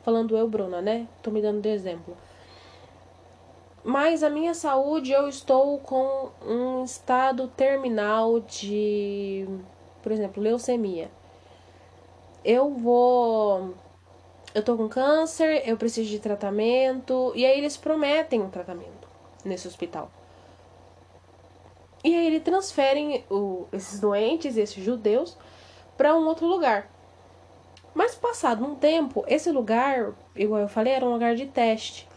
falando 0.04 0.38
eu, 0.38 0.48
Bruna, 0.48 0.82
né? 0.82 1.08
Tô 1.22 1.32
me 1.32 1.42
dando 1.42 1.62
de 1.62 1.70
exemplo. 1.70 2.16
Mas 3.84 4.24
a 4.24 4.30
minha 4.30 4.54
saúde, 4.54 5.12
eu 5.12 5.28
estou 5.28 5.80
com 5.80 6.30
um 6.46 6.84
estado 6.84 7.48
terminal 7.50 8.40
de, 8.40 9.48
por 10.02 10.12
exemplo, 10.12 10.42
leucemia. 10.42 11.10
Eu 12.46 12.70
vou. 12.70 13.74
Eu 14.56 14.64
tô 14.64 14.78
com 14.78 14.88
câncer, 14.88 15.64
eu 15.68 15.76
preciso 15.76 16.10
de 16.10 16.20
tratamento. 16.20 17.34
E 17.36 17.46
aí 17.46 17.58
eles 17.58 17.76
prometem 17.76 18.42
um 18.42 18.50
tratamento 18.50 19.03
nesse 19.44 19.68
hospital. 19.68 20.12
E 22.04 22.14
aí 22.14 22.28
eles 22.28 22.44
transferem 22.44 23.24
o, 23.30 23.66
esses 23.72 24.00
doentes, 24.00 24.58
esses 24.58 24.84
judeus, 24.84 25.38
para 25.96 26.16
um 26.16 26.26
outro 26.26 26.46
lugar. 26.46 26.90
Mas 27.94 28.16
passado 28.16 28.66
um 28.66 28.76
tempo, 28.76 29.24
esse 29.28 29.52
lugar, 29.52 30.14
igual 30.36 30.62
eu 30.62 30.68
falei, 30.68 30.94
era 30.94 31.06
um 31.06 31.14
lugar 31.14 31.36
de 31.36 31.46
teste. 31.46 32.08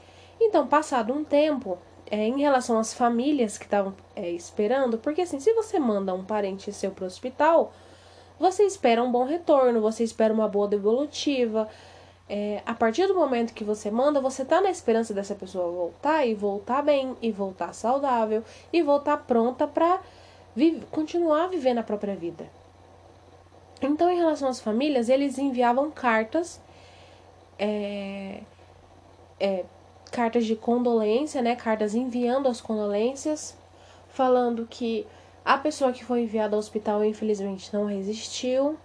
Então, 0.40 0.66
passado 0.66 1.12
um 1.12 1.23
tempo, 1.23 1.78
é, 2.11 2.26
em 2.26 2.40
relação 2.40 2.78
às 2.78 2.95
famílias 2.95 3.59
que 3.59 3.64
estavam 3.64 3.95
é, 4.14 4.30
esperando, 4.30 4.99
porque 4.99 5.23
assim, 5.23 5.38
se 5.38 5.52
você 5.52 5.78
manda 5.78 6.14
um 6.14 6.25
parente 6.25 6.73
seu 6.73 6.90
para 6.90 7.04
o 7.04 7.06
hospital, 7.06 7.73
você 8.38 8.64
espera 8.64 9.02
um 9.02 9.11
bom 9.11 9.25
retorno, 9.25 9.80
você 9.80 10.04
espera 10.04 10.33
uma 10.33 10.49
boa 10.49 10.68
devolutiva. 10.68 11.68
É, 12.28 12.61
a 12.66 12.75
partir 12.75 13.06
do 13.06 13.14
momento 13.14 13.54
que 13.54 13.62
você 13.62 13.90
manda, 13.90 14.21
você 14.21 14.45
tá 14.45 14.61
na 14.61 14.71
esperança 14.71 15.14
dessa 15.14 15.35
pessoa 15.35 15.71
voltar 15.71 16.26
e 16.26 16.35
voltar 16.35 16.83
bem, 16.83 17.16
e 17.23 17.30
voltar 17.30 17.73
saudável, 17.73 18.42
e 18.73 18.83
voltar 18.83 19.18
pronta 19.18 19.66
para 19.66 20.00
vi 20.54 20.83
continuar 20.90 21.49
vivendo 21.49 21.78
a 21.78 21.83
própria 21.83 22.16
vida. 22.16 22.50
Então, 23.80 24.11
em 24.11 24.16
relação 24.16 24.49
às 24.49 24.59
famílias, 24.59 25.09
eles 25.09 25.38
enviavam 25.38 25.90
cartas, 25.90 26.61
é, 27.59 28.40
é, 29.38 29.64
cartas 30.11 30.47
de 30.47 30.56
condolência, 30.56 31.42
né? 31.42 31.54
Cartas 31.54 31.95
enviando 31.95 32.49
as 32.49 32.61
condolências, 32.61 33.56
falando 34.09 34.66
que 34.66 35.06
a 35.45 35.59
pessoa 35.59 35.92
que 35.92 36.04
foi 36.04 36.23
enviada 36.23 36.56
ao 36.56 36.59
hospital 36.59 37.04
infelizmente 37.04 37.73
não 37.73 37.85
resistiu. 37.85 38.78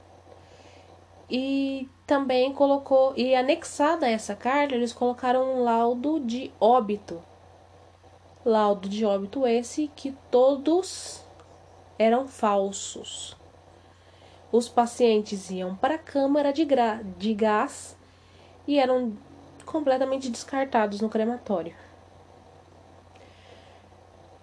E 1.29 1.87
também 2.11 2.51
colocou, 2.51 3.13
e 3.15 3.33
anexada 3.33 4.05
a 4.05 4.09
essa 4.09 4.35
carta, 4.35 4.75
eles 4.75 4.91
colocaram 4.91 5.55
um 5.55 5.63
laudo 5.63 6.19
de 6.19 6.51
óbito. 6.59 7.23
Laudo 8.43 8.89
de 8.89 9.05
óbito 9.05 9.47
esse 9.47 9.89
que 9.95 10.11
todos 10.29 11.23
eram 11.97 12.27
falsos 12.27 13.37
os 14.51 14.67
pacientes 14.67 15.49
iam 15.49 15.73
para 15.73 15.95
a 15.95 15.97
câmara 15.97 16.51
de, 16.51 16.67
de 17.17 17.33
gás 17.33 17.95
e 18.67 18.77
eram 18.77 19.17
completamente 19.65 20.29
descartados 20.29 20.99
no 20.99 21.07
crematório. 21.07 21.73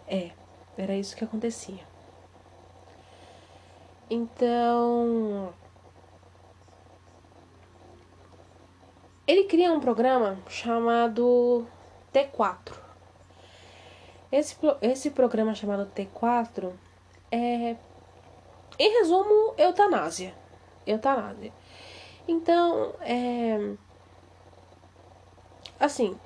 É, 0.07 0.31
era 0.79 0.95
isso 0.95 1.15
que 1.15 1.23
acontecia. 1.23 1.87
Então. 4.09 5.53
Ele 9.29 9.45
cria 9.45 9.71
um 9.71 9.79
programa 9.79 10.39
chamado 10.49 11.67
T4. 12.15 12.73
Esse, 14.33 14.57
esse 14.81 15.11
programa 15.11 15.55
chamado 15.55 15.87
T4 15.95 16.73
é, 17.31 17.77
em 18.79 18.99
resumo, 18.99 19.53
eutanásia. 19.59 20.35
Eutanásia. 20.87 21.53
Então, 22.27 22.95
é, 23.03 23.75
assim, 25.79 26.19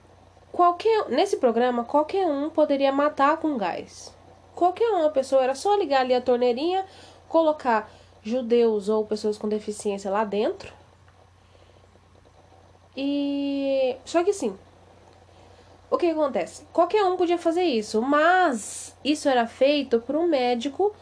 qualquer 0.52 1.08
nesse 1.08 1.38
programa 1.38 1.84
qualquer 1.84 2.24
um 2.24 2.50
poderia 2.50 2.92
matar 2.92 3.36
com 3.38 3.58
gás. 3.58 4.14
Qualquer 4.54 4.88
uma 4.90 5.10
pessoa 5.10 5.42
era 5.42 5.56
só 5.56 5.74
ligar 5.74 6.02
ali 6.02 6.14
a 6.14 6.20
torneirinha, 6.20 6.86
colocar 7.28 7.90
judeus 8.22 8.88
ou 8.88 9.04
pessoas 9.04 9.36
com 9.36 9.48
deficiência 9.48 10.08
lá 10.08 10.24
dentro. 10.24 10.81
E 12.96 13.96
só 14.04 14.22
que 14.22 14.30
assim, 14.30 14.56
o 15.90 15.96
que 15.96 16.06
acontece? 16.06 16.66
Qualquer 16.72 17.04
um 17.04 17.16
podia 17.16 17.38
fazer 17.38 17.64
isso, 17.64 18.02
mas 18.02 18.96
isso 19.04 19.28
era 19.28 19.46
feito 19.46 20.00
por 20.00 20.16
um 20.16 20.26
médico 20.26 20.94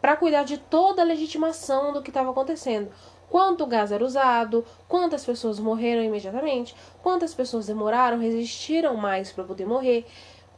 para 0.00 0.16
cuidar 0.16 0.44
de 0.44 0.58
toda 0.58 1.02
a 1.02 1.04
legitimação 1.04 1.92
do 1.92 2.02
que 2.02 2.10
estava 2.10 2.30
acontecendo 2.30 2.90
quanto 3.30 3.66
gás 3.66 3.92
era 3.92 4.04
usado, 4.04 4.64
quantas 4.88 5.24
pessoas 5.24 5.58
morreram 5.58 6.02
imediatamente, 6.02 6.74
quantas 7.02 7.34
pessoas 7.34 7.66
demoraram, 7.66 8.18
resistiram 8.18 8.96
mais 8.96 9.30
para 9.32 9.44
poder 9.44 9.66
morrer, 9.66 10.06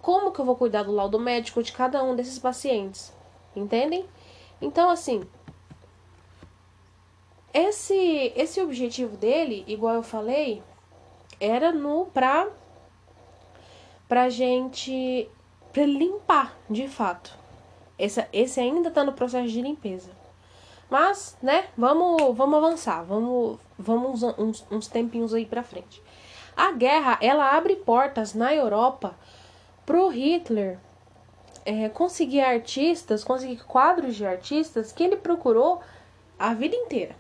como 0.01 0.31
que 0.33 0.41
eu 0.41 0.45
vou 0.45 0.57
cuidar 0.57 0.85
do 0.85 0.93
laudo 0.93 1.19
médico 1.19 1.63
de 1.63 1.73
cada 1.73 2.03
um 2.03 2.15
desses 2.15 2.39
pacientes, 2.39 3.13
entendem? 3.55 4.07
Então, 4.61 4.91
assim, 4.91 5.23
esse 7.53 8.33
esse 8.37 8.61
objetivo 8.61 9.17
dele, 9.17 9.65
igual 9.67 9.97
eu 9.97 10.03
falei, 10.03 10.63
era 11.41 11.73
no 11.73 12.07
pra 12.07 12.47
pra 14.07 14.29
gente 14.29 15.29
pra 15.73 15.87
limpar, 15.87 16.57
de 16.69 16.87
fato. 16.89 17.37
Esse, 17.99 18.27
esse 18.33 18.61
ainda 18.61 18.91
tá 18.91 19.05
no 19.05 19.13
processo 19.13 19.49
de 19.49 19.63
limpeza. 19.63 20.11
Mas, 20.91 21.37
né, 21.41 21.69
vamos, 21.77 22.37
vamos 22.37 22.59
avançar, 22.59 23.05
vamos, 23.05 23.59
vamos 23.79 24.23
uns, 24.23 24.67
uns 24.71 24.89
tempinhos 24.89 25.33
aí 25.33 25.47
pra 25.47 25.63
frente. 25.63 26.03
A 26.57 26.73
guerra, 26.73 27.19
ela 27.21 27.57
abre 27.57 27.77
portas 27.77 28.35
na 28.35 28.53
Europa 28.53 29.15
pro 29.87 30.09
Hitler 30.09 30.79
é, 31.65 31.89
conseguir 31.89 32.41
artistas, 32.41 33.23
conseguir 33.23 33.63
quadros 33.65 34.17
de 34.17 34.27
artistas 34.27 34.93
que 34.93 35.05
ele 35.05 35.17
procurou 35.17 35.81
a 36.39 36.53
vida 36.55 36.75
inteira. 36.75 37.15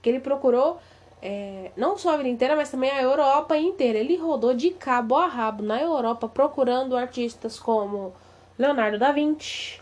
Que 0.00 0.08
ele 0.08 0.20
procurou 0.20 0.80
é, 1.22 1.70
não 1.76 1.96
só 1.96 2.14
a 2.14 2.16
vida 2.16 2.28
inteira, 2.28 2.56
mas 2.56 2.70
também 2.70 2.90
a 2.90 3.00
Europa 3.00 3.56
inteira. 3.56 3.98
Ele 3.98 4.16
rodou 4.16 4.52
de 4.52 4.70
cabo 4.70 5.14
a 5.14 5.26
rabo 5.26 5.62
na 5.62 5.80
Europa 5.80 6.28
procurando 6.28 6.96
artistas 6.96 7.60
como 7.60 8.12
Leonardo 8.58 8.98
da 8.98 9.12
Vinci, 9.12 9.80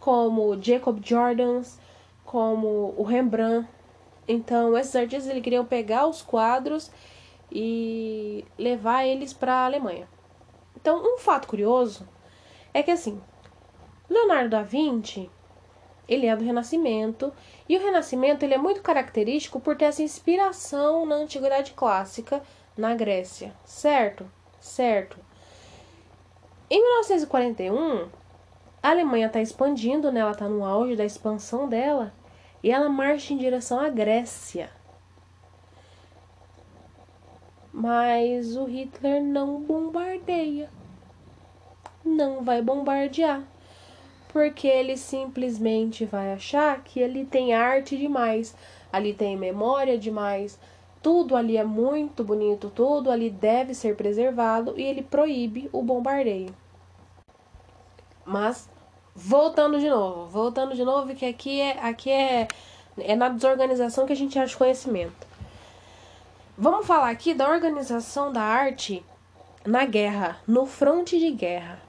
como 0.00 0.60
Jacob 0.60 1.00
Jordans, 1.00 1.78
como 2.24 2.92
o 2.96 3.04
Rembrandt. 3.04 3.68
Então, 4.26 4.76
esses 4.76 4.96
artistas 4.96 5.30
ele 5.30 5.40
queriam 5.40 5.64
pegar 5.64 6.08
os 6.08 6.22
quadros 6.22 6.90
e 7.52 8.44
levar 8.58 9.06
eles 9.06 9.32
para 9.32 9.54
a 9.54 9.66
Alemanha. 9.66 10.08
Então, 10.76 11.00
um 11.04 11.18
fato 11.18 11.46
curioso 11.46 12.08
é 12.74 12.82
que 12.82 12.90
assim, 12.90 13.20
Leonardo 14.08 14.50
da 14.50 14.62
Vinci, 14.62 15.30
ele 16.10 16.26
é 16.26 16.34
do 16.36 16.44
Renascimento, 16.44 17.32
e 17.68 17.76
o 17.76 17.80
Renascimento 17.80 18.44
ele 18.44 18.54
é 18.54 18.58
muito 18.58 18.82
característico 18.82 19.60
por 19.60 19.76
ter 19.76 19.84
essa 19.84 20.02
inspiração 20.02 21.06
na 21.06 21.14
antiguidade 21.14 21.72
clássica 21.72 22.42
na 22.76 22.94
Grécia, 22.94 23.54
certo? 23.64 24.28
Certo. 24.58 25.16
Em 26.68 26.82
1941, 26.82 28.08
a 28.82 28.90
Alemanha 28.90 29.28
está 29.28 29.40
expandindo, 29.40 30.10
né? 30.10 30.20
Ela 30.20 30.32
está 30.32 30.48
no 30.48 30.64
auge 30.64 30.96
da 30.96 31.04
expansão 31.04 31.68
dela 31.68 32.12
e 32.62 32.72
ela 32.72 32.88
marcha 32.88 33.32
em 33.32 33.38
direção 33.38 33.78
à 33.78 33.88
Grécia. 33.88 34.70
Mas 37.72 38.56
o 38.56 38.64
Hitler 38.64 39.22
não 39.22 39.60
bombardeia. 39.60 40.68
Não 42.04 42.42
vai 42.42 42.60
bombardear. 42.60 43.42
Porque 44.32 44.68
ele 44.68 44.96
simplesmente 44.96 46.04
vai 46.04 46.32
achar 46.32 46.82
que 46.82 47.00
ele 47.00 47.24
tem 47.24 47.52
arte 47.52 47.96
demais, 47.96 48.54
ali 48.92 49.12
tem 49.12 49.36
memória 49.36 49.98
demais, 49.98 50.58
tudo 51.02 51.34
ali 51.34 51.56
é 51.56 51.64
muito 51.64 52.22
bonito, 52.22 52.70
tudo 52.70 53.10
ali 53.10 53.28
deve 53.30 53.74
ser 53.74 53.96
preservado 53.96 54.74
e 54.76 54.82
ele 54.82 55.02
proíbe 55.02 55.68
o 55.72 55.82
bombardeio. 55.82 56.54
Mas 58.24 58.68
Voltando 59.14 59.78
de 59.80 59.90
novo, 59.90 60.26
voltando 60.26 60.74
de 60.74 60.84
novo, 60.84 61.14
que 61.14 61.26
aqui 61.26 61.60
é, 61.60 61.78
aqui 61.80 62.10
é, 62.10 62.46
é 62.96 63.16
na 63.16 63.28
desorganização 63.28 64.06
que 64.06 64.12
a 64.12 64.16
gente 64.16 64.38
acha 64.38 64.56
conhecimento. 64.56 65.26
Vamos 66.56 66.86
falar 66.86 67.10
aqui 67.10 67.34
da 67.34 67.48
organização 67.48 68.32
da 68.32 68.40
arte 68.40 69.04
na 69.66 69.84
guerra, 69.84 70.38
no 70.46 70.64
fronte 70.64 71.18
de 71.18 71.30
guerra. 71.32 71.82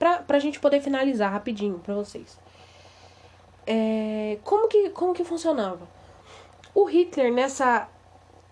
Pra, 0.00 0.18
pra 0.18 0.40
gente 0.40 0.58
poder 0.58 0.80
finalizar 0.80 1.30
rapidinho 1.30 1.78
pra 1.78 1.94
vocês. 1.94 2.36
É, 3.64 4.38
como, 4.42 4.66
que, 4.66 4.90
como 4.90 5.14
que 5.14 5.22
funcionava? 5.22 5.86
O 6.74 6.84
Hitler, 6.84 7.32
nessa, 7.32 7.88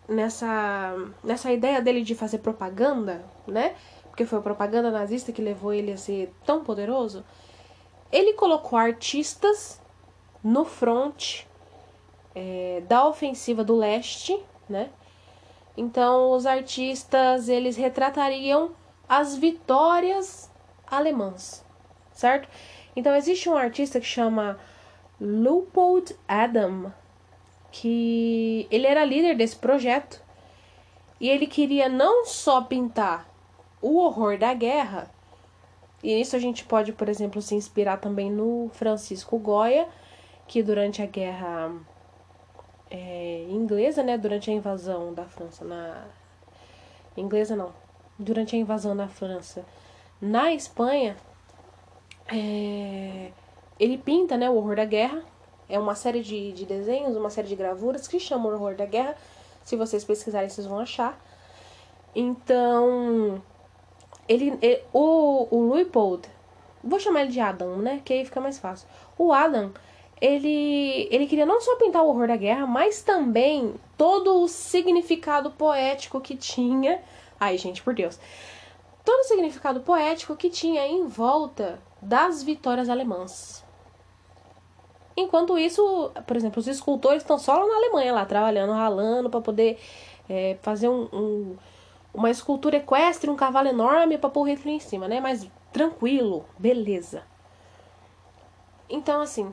nessa, 0.08 0.94
nessa 1.24 1.50
ideia 1.50 1.82
dele 1.82 2.02
de 2.02 2.14
fazer 2.14 2.38
propaganda, 2.38 3.24
né? 3.48 3.74
Porque 4.04 4.24
foi 4.24 4.38
a 4.38 4.42
propaganda 4.42 4.92
nazista 4.92 5.32
que 5.32 5.42
levou 5.42 5.72
ele 5.72 5.90
a 5.90 5.96
ser 5.96 6.32
tão 6.44 6.62
poderoso 6.62 7.24
ele 8.10 8.32
colocou 8.32 8.78
artistas 8.78 9.80
no 10.42 10.64
front 10.64 11.42
é, 12.34 12.82
da 12.86 13.06
ofensiva 13.06 13.62
do 13.62 13.76
leste, 13.76 14.38
né? 14.68 14.90
Então 15.76 16.32
os 16.32 16.46
artistas 16.46 17.48
eles 17.48 17.76
retratariam 17.76 18.70
as 19.08 19.36
vitórias 19.36 20.47
alemãs, 20.90 21.64
certo? 22.12 22.48
Então 22.94 23.14
existe 23.14 23.48
um 23.48 23.56
artista 23.56 24.00
que 24.00 24.06
chama 24.06 24.58
Leopold 25.20 26.16
Adam, 26.26 26.92
que 27.70 28.66
ele 28.70 28.86
era 28.86 29.04
líder 29.04 29.36
desse 29.36 29.56
projeto 29.56 30.22
e 31.20 31.28
ele 31.28 31.46
queria 31.46 31.88
não 31.88 32.24
só 32.24 32.62
pintar 32.62 33.28
o 33.80 33.98
horror 33.98 34.38
da 34.38 34.52
guerra, 34.54 35.10
e 36.02 36.14
nisso 36.14 36.36
a 36.36 36.38
gente 36.38 36.64
pode, 36.64 36.92
por 36.92 37.08
exemplo, 37.08 37.42
se 37.42 37.54
inspirar 37.54 37.98
também 37.98 38.30
no 38.30 38.70
Francisco 38.72 39.38
Goya, 39.38 39.88
que 40.46 40.62
durante 40.62 41.02
a 41.02 41.06
guerra 41.06 41.72
é, 42.90 43.46
inglesa, 43.50 44.02
né, 44.02 44.16
durante 44.16 44.50
a 44.50 44.54
invasão 44.54 45.12
da 45.12 45.24
França 45.24 45.64
na 45.64 46.06
inglesa 47.16 47.56
não, 47.56 47.72
durante 48.18 48.54
a 48.54 48.58
invasão 48.58 48.96
da 48.96 49.08
França 49.08 49.64
na 50.20 50.52
Espanha, 50.52 51.16
é, 52.32 53.30
ele 53.78 53.98
pinta, 53.98 54.36
né, 54.36 54.50
o 54.50 54.56
horror 54.56 54.76
da 54.76 54.84
guerra. 54.84 55.22
É 55.68 55.78
uma 55.78 55.94
série 55.94 56.22
de, 56.22 56.52
de 56.52 56.64
desenhos, 56.64 57.16
uma 57.16 57.30
série 57.30 57.48
de 57.48 57.56
gravuras 57.56 58.08
que 58.08 58.18
chamam 58.18 58.50
o 58.50 58.54
horror 58.54 58.74
da 58.74 58.86
guerra. 58.86 59.16
Se 59.64 59.76
vocês 59.76 60.02
pesquisarem, 60.02 60.48
vocês 60.48 60.66
vão 60.66 60.78
achar. 60.78 61.18
Então, 62.14 63.42
ele, 64.26 64.58
ele 64.62 64.82
o, 64.92 65.46
o 65.50 65.68
Luipold, 65.68 66.26
vou 66.82 66.98
chamar 66.98 67.22
ele 67.22 67.30
de 67.30 67.40
Adam, 67.40 67.76
né? 67.76 68.00
Que 68.04 68.14
aí 68.14 68.24
fica 68.24 68.40
mais 68.40 68.58
fácil. 68.58 68.88
O 69.16 69.32
Adam, 69.32 69.72
ele, 70.20 71.06
ele 71.10 71.26
queria 71.26 71.46
não 71.46 71.60
só 71.60 71.76
pintar 71.76 72.02
o 72.02 72.08
horror 72.08 72.28
da 72.28 72.36
guerra, 72.36 72.66
mas 72.66 73.02
também 73.02 73.74
todo 73.96 74.42
o 74.42 74.48
significado 74.48 75.50
poético 75.50 76.20
que 76.20 76.34
tinha. 76.34 77.00
Ai, 77.38 77.58
gente, 77.58 77.82
por 77.82 77.94
Deus. 77.94 78.18
Todo 79.08 79.20
o 79.20 79.24
significado 79.24 79.80
poético 79.80 80.36
que 80.36 80.50
tinha 80.50 80.86
em 80.86 81.06
volta 81.06 81.80
das 81.98 82.42
vitórias 82.42 82.90
alemãs. 82.90 83.64
Enquanto 85.16 85.56
isso, 85.56 86.12
por 86.26 86.36
exemplo, 86.36 86.60
os 86.60 86.68
escultores 86.68 87.22
estão 87.22 87.38
só 87.38 87.54
lá 87.54 87.66
na 87.66 87.76
Alemanha, 87.76 88.12
lá 88.12 88.26
trabalhando, 88.26 88.74
ralando 88.74 89.30
para 89.30 89.40
poder 89.40 89.80
é, 90.28 90.58
fazer 90.60 90.90
um, 90.90 91.08
um 91.10 91.56
uma 92.12 92.28
escultura 92.30 92.76
equestre, 92.76 93.30
um 93.30 93.34
cavalo 93.34 93.68
enorme 93.68 94.18
para 94.18 94.28
pôr 94.28 94.44
Hitler 94.44 94.74
em 94.74 94.78
cima, 94.78 95.08
né? 95.08 95.20
Mas 95.20 95.48
tranquilo, 95.72 96.44
beleza. 96.58 97.22
Então, 98.90 99.22
assim. 99.22 99.50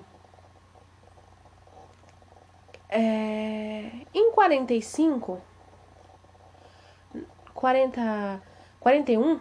É, 2.89 3.89
em 4.13 4.33
45, 4.33 5.41
40, 7.53 8.43
41, 8.85 9.39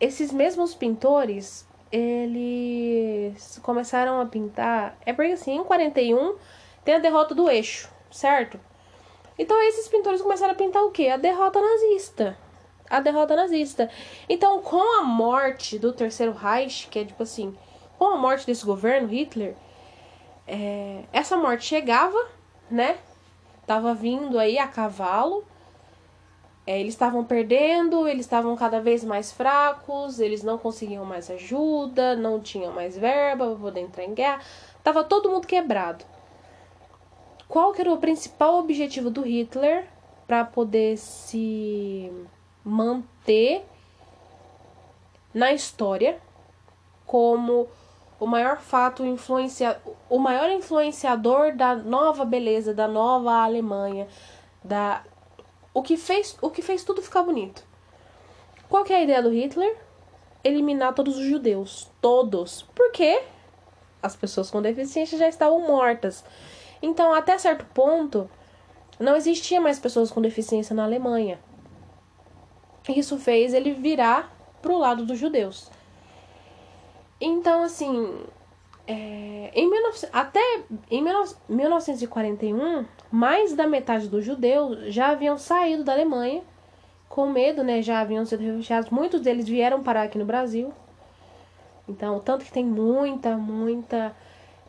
esses 0.00 0.32
mesmos 0.32 0.74
pintores, 0.74 1.68
eles 1.92 3.60
começaram 3.62 4.22
a 4.22 4.24
pintar. 4.24 4.96
É 5.04 5.12
porque 5.12 5.32
assim, 5.32 5.56
em 5.56 5.62
41 5.62 6.36
tem 6.82 6.94
a 6.94 6.98
derrota 6.98 7.34
do 7.34 7.50
eixo, 7.50 7.90
certo? 8.10 8.58
Então 9.38 9.60
esses 9.64 9.86
pintores 9.86 10.22
começaram 10.22 10.54
a 10.54 10.56
pintar 10.56 10.82
o 10.82 10.90
quê? 10.90 11.08
A 11.08 11.18
derrota 11.18 11.60
nazista. 11.60 12.38
A 12.88 13.00
derrota 13.00 13.36
nazista. 13.36 13.90
Então, 14.26 14.62
com 14.62 15.00
a 15.00 15.02
morte 15.02 15.78
do 15.78 15.92
Terceiro 15.92 16.32
Reich, 16.32 16.88
que 16.88 17.00
é 17.00 17.04
tipo 17.04 17.22
assim, 17.22 17.54
com 17.98 18.06
a 18.06 18.16
morte 18.16 18.46
desse 18.46 18.64
governo, 18.64 19.06
Hitler, 19.06 19.54
é, 20.48 21.04
essa 21.12 21.36
morte 21.36 21.66
chegava, 21.66 22.18
né? 22.70 22.96
Tava 23.66 23.92
vindo 23.92 24.38
aí 24.38 24.58
a 24.58 24.66
cavalo. 24.66 25.49
É, 26.70 26.78
eles 26.78 26.94
estavam 26.94 27.24
perdendo, 27.24 28.06
eles 28.06 28.24
estavam 28.24 28.54
cada 28.54 28.80
vez 28.80 29.02
mais 29.02 29.32
fracos, 29.32 30.20
eles 30.20 30.44
não 30.44 30.56
conseguiam 30.56 31.04
mais 31.04 31.28
ajuda, 31.28 32.14
não 32.14 32.38
tinham 32.38 32.72
mais 32.72 32.96
verba 32.96 33.46
para 33.46 33.56
poder 33.56 33.80
entrar 33.80 34.04
em 34.04 34.14
guerra. 34.14 34.40
Tava 34.80 35.02
todo 35.02 35.28
mundo 35.28 35.48
quebrado. 35.48 36.04
Qual 37.48 37.72
que 37.72 37.80
era 37.80 37.92
o 37.92 37.98
principal 37.98 38.60
objetivo 38.60 39.10
do 39.10 39.22
Hitler 39.22 39.88
para 40.28 40.44
poder 40.44 40.96
se 40.96 42.12
manter 42.64 43.66
na 45.34 45.52
história 45.52 46.20
como 47.04 47.66
o 48.20 48.28
maior 48.28 48.60
fato 48.60 49.04
influencia 49.04 49.76
o 50.08 50.20
maior 50.20 50.48
influenciador 50.48 51.52
da 51.52 51.74
nova 51.74 52.24
beleza 52.24 52.72
da 52.72 52.86
nova 52.86 53.42
Alemanha 53.42 54.06
da 54.62 55.02
o 55.72 55.82
que 55.82 55.96
fez 55.96 56.36
o 56.40 56.50
que 56.50 56.62
fez 56.62 56.84
tudo 56.84 57.02
ficar 57.02 57.22
bonito. 57.22 57.64
Qual 58.68 58.84
que 58.84 58.92
é 58.92 58.96
a 58.96 59.02
ideia 59.02 59.22
do 59.22 59.30
Hitler? 59.30 59.76
Eliminar 60.42 60.94
todos 60.94 61.16
os 61.18 61.24
judeus. 61.24 61.90
Todos. 62.00 62.62
Por 62.74 62.92
quê? 62.92 63.22
As 64.02 64.16
pessoas 64.16 64.50
com 64.50 64.62
deficiência 64.62 65.18
já 65.18 65.28
estavam 65.28 65.60
mortas. 65.60 66.24
Então 66.82 67.12
até 67.12 67.36
certo 67.38 67.64
ponto 67.74 68.30
não 68.98 69.16
existia 69.16 69.60
mais 69.60 69.78
pessoas 69.78 70.10
com 70.10 70.20
deficiência 70.20 70.74
na 70.74 70.84
Alemanha. 70.84 71.38
Isso 72.88 73.18
fez 73.18 73.54
ele 73.54 73.72
virar 73.72 74.34
pro 74.60 74.78
lado 74.78 75.04
dos 75.04 75.18
judeus. 75.18 75.70
Então, 77.20 77.62
assim, 77.62 78.24
é, 78.86 79.50
em 79.54 79.68
19, 79.68 80.08
até 80.12 80.62
em 80.90 81.02
1941, 81.48 82.86
mais 83.10 83.54
da 83.54 83.66
metade 83.66 84.08
dos 84.08 84.24
judeus 84.24 84.92
já 84.94 85.08
haviam 85.08 85.36
saído 85.36 85.82
da 85.82 85.92
Alemanha 85.92 86.42
com 87.08 87.26
medo, 87.26 87.64
né? 87.64 87.82
Já 87.82 88.00
haviam 88.00 88.24
sido 88.24 88.40
refugiados. 88.40 88.90
Muitos 88.90 89.20
deles 89.20 89.48
vieram 89.48 89.82
parar 89.82 90.02
aqui 90.02 90.16
no 90.16 90.24
Brasil. 90.24 90.72
Então, 91.88 92.20
tanto 92.20 92.44
que 92.44 92.52
tem 92.52 92.64
muita, 92.64 93.36
muita 93.36 94.14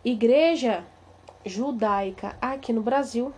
igreja 0.04 0.84
judaica 1.45 2.36
aqui 2.41 2.73
no 2.73 2.82
Brasil. 2.82 3.32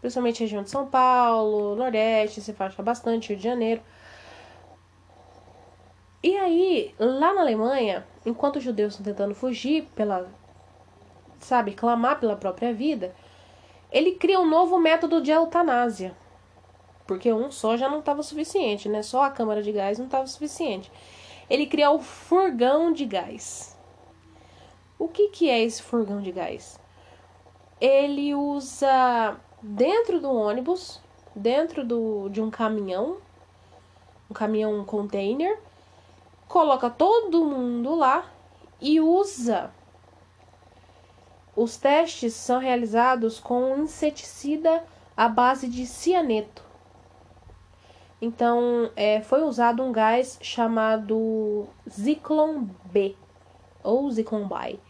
Principalmente 0.00 0.40
região 0.40 0.62
de 0.62 0.70
São 0.70 0.86
Paulo, 0.86 1.76
Nordeste, 1.76 2.40
você 2.40 2.52
faixa 2.52 2.82
bastante, 2.82 3.28
Rio 3.28 3.38
de 3.38 3.44
Janeiro. 3.44 3.80
E 6.22 6.36
aí, 6.36 6.94
lá 6.98 7.32
na 7.34 7.42
Alemanha, 7.42 8.04
enquanto 8.26 8.56
os 8.56 8.64
judeus 8.64 8.94
estão 8.94 9.04
tentando 9.04 9.34
fugir 9.34 9.84
pela, 9.94 10.28
sabe, 11.38 11.72
clamar 11.72 12.18
pela 12.18 12.34
própria 12.34 12.72
vida, 12.72 13.14
ele 13.94 14.16
cria 14.16 14.40
um 14.40 14.46
novo 14.46 14.76
método 14.76 15.22
de 15.22 15.30
eutanásia. 15.30 16.16
Porque 17.06 17.32
um 17.32 17.48
só 17.48 17.76
já 17.76 17.88
não 17.88 18.00
estava 18.00 18.24
suficiente, 18.24 18.88
né? 18.88 19.02
Só 19.02 19.22
a 19.22 19.30
câmara 19.30 19.62
de 19.62 19.70
gás 19.70 19.98
não 19.98 20.06
estava 20.06 20.26
suficiente. 20.26 20.90
Ele 21.48 21.64
cria 21.64 21.92
o 21.92 22.00
furgão 22.00 22.92
de 22.92 23.04
gás. 23.04 23.78
O 24.98 25.06
que, 25.06 25.28
que 25.28 25.48
é 25.48 25.62
esse 25.62 25.80
furgão 25.80 26.20
de 26.20 26.32
gás? 26.32 26.80
Ele 27.80 28.34
usa 28.34 29.36
dentro 29.62 30.20
do 30.20 30.32
ônibus, 30.32 31.00
dentro 31.32 31.84
do, 31.84 32.28
de 32.30 32.42
um 32.42 32.50
caminhão, 32.50 33.18
um 34.28 34.34
caminhão 34.34 34.84
container, 34.84 35.56
coloca 36.48 36.90
todo 36.90 37.44
mundo 37.44 37.94
lá 37.94 38.28
e 38.80 39.00
usa. 39.00 39.70
Os 41.56 41.76
testes 41.76 42.34
são 42.34 42.58
realizados 42.58 43.38
com 43.38 43.72
um 43.72 43.84
inseticida 43.84 44.82
à 45.16 45.28
base 45.28 45.68
de 45.68 45.86
cianeto. 45.86 46.64
Então, 48.20 48.90
é, 48.96 49.20
foi 49.20 49.42
usado 49.42 49.82
um 49.82 49.92
gás 49.92 50.38
chamado 50.40 51.66
Zyklon 51.88 52.66
B 52.86 53.14
ou 53.82 54.10
Zyklon 54.10 54.48
B. 54.48 54.80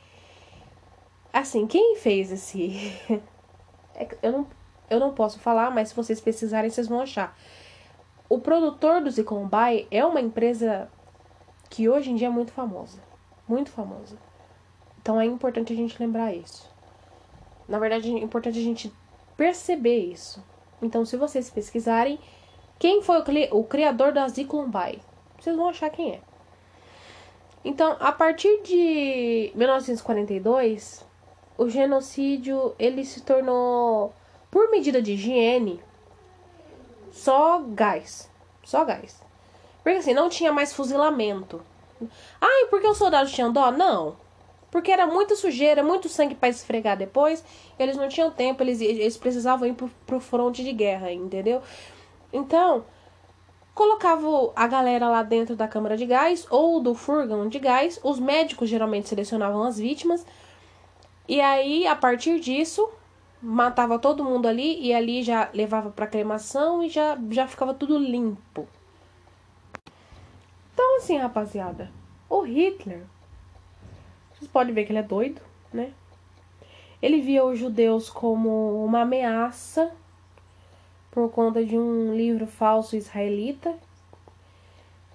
Assim, 1.33 1.67
quem 1.67 1.97
fez 1.97 2.31
esse. 2.31 2.93
É 3.97 4.09
eu, 4.23 4.33
não, 4.33 4.47
eu 4.91 4.99
não 4.99 5.15
posso 5.15 5.39
falar, 5.39 5.71
mas 5.71 5.91
se 5.91 5.95
vocês 5.95 6.21
pesquisarem, 6.21 6.69
vocês 6.69 6.89
vão 6.89 7.01
achar. 7.01 7.39
O 8.29 8.41
produtor 8.41 9.01
do 9.01 9.09
Zyklon 9.09 9.47
B 9.47 9.87
é 9.89 10.05
uma 10.05 10.21
empresa 10.21 10.91
que 11.71 11.89
hoje 11.89 12.11
em 12.11 12.17
dia 12.17 12.27
é 12.27 12.31
muito 12.31 12.51
famosa. 12.51 12.99
Muito 13.47 13.71
famosa. 13.71 14.17
Então 15.05 15.21
é 15.21 15.27
importante 15.27 15.71
a 15.71 15.77
gente 15.77 16.01
lembrar 16.01 16.35
isso. 16.35 16.67
Na 17.69 17.79
verdade, 17.79 18.09
é 18.09 18.21
importante 18.21 18.59
a 18.59 18.63
gente 18.63 18.91
perceber 19.37 19.99
isso. 19.99 20.43
Então, 20.81 21.05
se 21.05 21.15
vocês 21.19 21.51
pesquisarem 21.51 22.19
quem 22.79 23.03
foi 23.03 23.23
o, 23.51 23.65
criador 23.65 24.13
da 24.13 24.27
Zicolumbai, 24.27 24.99
vocês 25.39 25.55
vão 25.55 25.69
achar 25.69 25.91
quem 25.91 26.13
é. 26.13 26.21
Então, 27.63 27.99
a 28.01 28.13
partir 28.13 28.63
de 28.63 29.53
1942, 29.55 31.05
o 31.59 31.69
genocídio 31.69 32.75
ele 32.79 33.05
se 33.05 33.21
tornou, 33.21 34.11
por 34.51 34.71
medida 34.71 35.03
de 35.03 35.13
higiene, 35.13 35.83
só 37.13 37.61
gás. 37.61 38.31
Só 38.65 38.87
gás. 38.87 39.23
Porque 39.83 39.99
assim, 39.99 40.15
não 40.15 40.31
tinha 40.31 40.51
mais 40.51 40.73
fuzilamento. 40.73 41.61
Ai, 42.41 42.69
porque 42.71 42.87
os 42.87 42.97
soldados 42.97 43.33
tinham 43.33 43.53
dó? 43.53 43.71
Não. 43.71 44.24
Porque 44.75 44.91
era 44.91 45.07
muita 45.07 45.37
sujeira, 45.37 45.85
muito 45.85 46.09
sangue 46.09 46.35
para 46.35 46.49
esfregar 46.49 46.97
depois. 46.97 47.45
Eles 47.79 47.97
não 47.97 48.09
tinham 48.09 48.29
tempo, 48.33 48.61
eles, 48.61 48.81
eles 48.81 49.17
precisavam 49.17 49.69
ir 49.69 49.73
pro, 49.73 49.89
pro 50.05 50.19
fronte 50.19 50.65
de 50.65 50.73
guerra, 50.73 51.13
entendeu? 51.13 51.63
Então, 52.33 52.85
colocava 53.73 54.27
a 54.57 54.67
galera 54.67 55.09
lá 55.09 55.23
dentro 55.23 55.55
da 55.55 55.69
câmara 55.69 55.97
de 55.97 56.05
gás 56.05 56.45
ou 56.51 56.81
do 56.81 56.93
furgão 56.93 57.49
de 57.49 57.61
gás. 57.61 58.01
Os 58.03 58.19
médicos 58.19 58.69
geralmente 58.69 59.09
selecionavam 59.09 59.63
as 59.63 59.79
vítimas. 59.79 60.27
E 61.29 61.41
aí, 61.41 61.87
a 61.87 61.95
partir 61.95 62.41
disso, 62.41 62.91
matava 63.41 63.97
todo 63.97 64.25
mundo 64.25 64.49
ali 64.49 64.85
e 64.85 64.93
ali 64.93 65.23
já 65.23 65.51
levava 65.55 65.91
para 65.91 66.09
cremação 66.09 66.83
e 66.83 66.89
já, 66.89 67.17
já 67.31 67.47
ficava 67.47 67.73
tudo 67.73 67.97
limpo. 67.97 68.67
Então, 70.73 70.97
assim, 70.97 71.17
rapaziada, 71.17 71.93
o 72.29 72.41
Hitler, 72.41 73.05
vocês 74.35 74.51
podem 74.51 74.75
ver 74.75 74.85
que 74.85 74.93
ele 74.93 74.99
é 74.99 75.03
doido, 75.03 75.41
né? 75.73 75.93
Ele 77.01 77.21
via 77.21 77.45
os 77.45 77.59
judeus 77.59 78.09
como 78.09 78.85
uma 78.85 79.03
ameaça 79.03 79.93
por 81.11 81.31
conta 81.31 81.65
de 81.65 81.79
um 81.79 82.15
livro 82.15 82.47
falso 82.47 82.97
israelita 82.97 83.75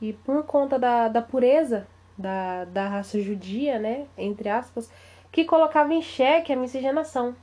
e 0.01 0.13
por 0.13 0.43
conta 0.43 0.79
da, 0.79 1.07
da 1.07 1.21
pureza 1.21 1.87
da, 2.17 2.65
da 2.65 2.87
raça 2.87 3.21
judia, 3.21 3.79
né? 3.79 4.07
Entre 4.17 4.49
aspas, 4.49 4.91
que 5.31 5.45
colocava 5.45 5.93
em 5.93 6.01
xeque 6.01 6.53
a 6.53 6.55
miscigenação. 6.55 7.35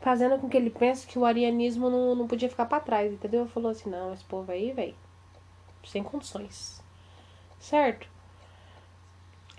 Fazendo 0.00 0.38
com 0.38 0.48
que 0.48 0.56
ele 0.56 0.70
pense 0.70 1.06
que 1.06 1.18
o 1.18 1.24
arianismo 1.24 1.88
não, 1.88 2.14
não 2.14 2.26
podia 2.26 2.48
ficar 2.48 2.66
para 2.66 2.80
trás, 2.80 3.12
entendeu? 3.12 3.46
Falou 3.46 3.70
assim: 3.70 3.88
não, 3.88 4.12
esse 4.12 4.24
povo 4.24 4.50
aí, 4.50 4.72
velho 4.72 4.94
sem 5.88 6.02
condições. 6.02 6.82
Certo? 7.58 8.08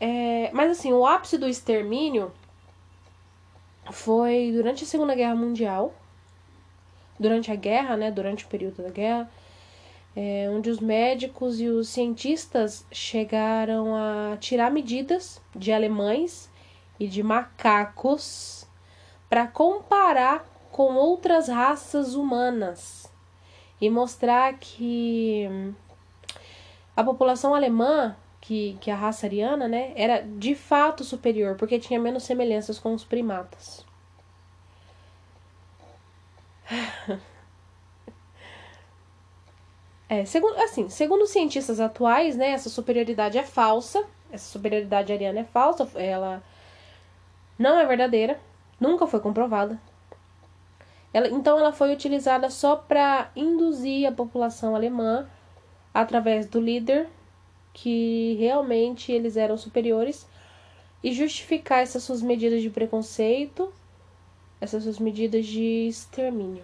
É, 0.06 0.50
mas 0.52 0.70
assim, 0.70 0.92
o 0.92 1.06
ápice 1.06 1.38
do 1.38 1.48
extermínio 1.48 2.30
foi 3.90 4.52
durante 4.54 4.84
a 4.84 4.86
Segunda 4.86 5.16
Guerra 5.16 5.34
Mundial, 5.34 5.94
durante 7.18 7.50
a 7.50 7.56
guerra, 7.56 7.96
né, 7.96 8.12
durante 8.12 8.44
o 8.44 8.50
período 8.50 8.84
da 8.84 8.90
guerra, 8.90 9.32
é, 10.14 10.50
onde 10.54 10.70
os 10.70 10.82
médicos 10.82 11.62
e 11.62 11.70
os 11.70 11.88
cientistas 11.88 12.86
chegaram 12.92 13.96
a 13.96 14.36
tirar 14.42 14.70
medidas 14.70 15.42
de 15.56 15.72
alemães 15.72 16.52
e 17.00 17.08
de 17.08 17.24
macacos 17.24 18.68
para 19.30 19.48
comparar 19.48 20.46
com 20.70 20.96
outras 20.96 21.48
raças 21.48 22.14
humanas 22.14 23.10
e 23.80 23.90
mostrar 23.90 24.54
que 24.60 25.48
a 26.94 27.02
população 27.06 27.56
alemã, 27.56 28.18
que, 28.44 28.78
que 28.82 28.92
a 28.92 28.96
raça 28.96 29.26
ariana, 29.26 29.70
né, 29.70 29.94
era 29.96 30.20
de 30.20 30.54
fato 30.54 31.02
superior, 31.06 31.56
porque 31.56 31.80
tinha 31.80 31.98
menos 31.98 32.24
semelhanças 32.24 32.78
com 32.78 32.94
os 32.94 33.06
primatas. 33.06 33.86
É, 40.10 40.26
segundo, 40.26 40.56
assim, 40.58 40.90
segundo 40.90 41.24
os 41.24 41.32
cientistas 41.32 41.80
atuais, 41.80 42.36
né, 42.36 42.50
essa 42.50 42.70
superioridade 42.70 43.38
é 43.38 43.44
falsa, 43.44 44.04
essa 44.32 44.52
superioridade 44.52 45.12
ariana 45.12 45.40
é 45.40 45.44
falsa, 45.44 45.90
ela 45.96 46.44
não 47.58 47.80
é 47.80 47.86
verdadeira, 47.86 48.40
nunca 48.80 49.08
foi 49.08 49.22
comprovada. 49.22 49.80
Ela, 51.14 51.30
então 51.30 51.58
ela 51.58 51.72
foi 51.72 51.94
utilizada 51.94 52.50
só 52.50 52.76
para 52.76 53.32
induzir 53.36 54.06
a 54.08 54.12
população 54.12 54.76
alemã 54.76 55.28
através 55.94 56.46
do 56.46 56.60
líder 56.60 57.10
que 57.74 58.36
realmente 58.40 59.12
eles 59.12 59.36
eram 59.36 59.58
superiores 59.58 60.28
e 61.04 61.12
justificar 61.12 61.80
essas 61.82 62.04
suas 62.04 62.22
medidas 62.22 62.62
de 62.62 62.70
preconceito, 62.70 63.74
essas 64.62 64.84
suas 64.84 65.00
medidas 65.00 65.46
de 65.46 65.88
extermínio. 65.88 66.64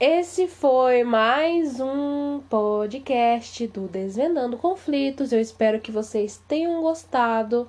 Esse 0.00 0.48
foi 0.48 1.04
mais 1.04 1.80
um 1.80 2.40
podcast 2.50 3.66
do 3.68 3.82
Desvendando 3.82 4.56
Conflitos. 4.56 5.32
Eu 5.32 5.40
espero 5.40 5.80
que 5.80 5.92
vocês 5.92 6.40
tenham 6.48 6.82
gostado. 6.82 7.68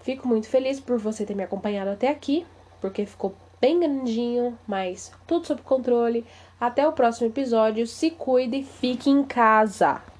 Fico 0.00 0.26
muito 0.26 0.48
feliz 0.48 0.80
por 0.80 0.98
você 0.98 1.26
ter 1.26 1.34
me 1.34 1.42
acompanhado 1.42 1.90
até 1.90 2.08
aqui, 2.08 2.46
porque 2.80 3.04
ficou 3.04 3.34
bem 3.60 3.78
grandinho, 3.78 4.58
mas 4.66 5.12
tudo 5.26 5.46
sob 5.46 5.60
controle. 5.62 6.24
Até 6.60 6.86
o 6.86 6.92
próximo 6.92 7.28
episódio. 7.28 7.86
Se 7.86 8.10
cuide 8.10 8.58
e 8.58 8.64
fique 8.64 9.08
em 9.08 9.24
casa. 9.24 10.02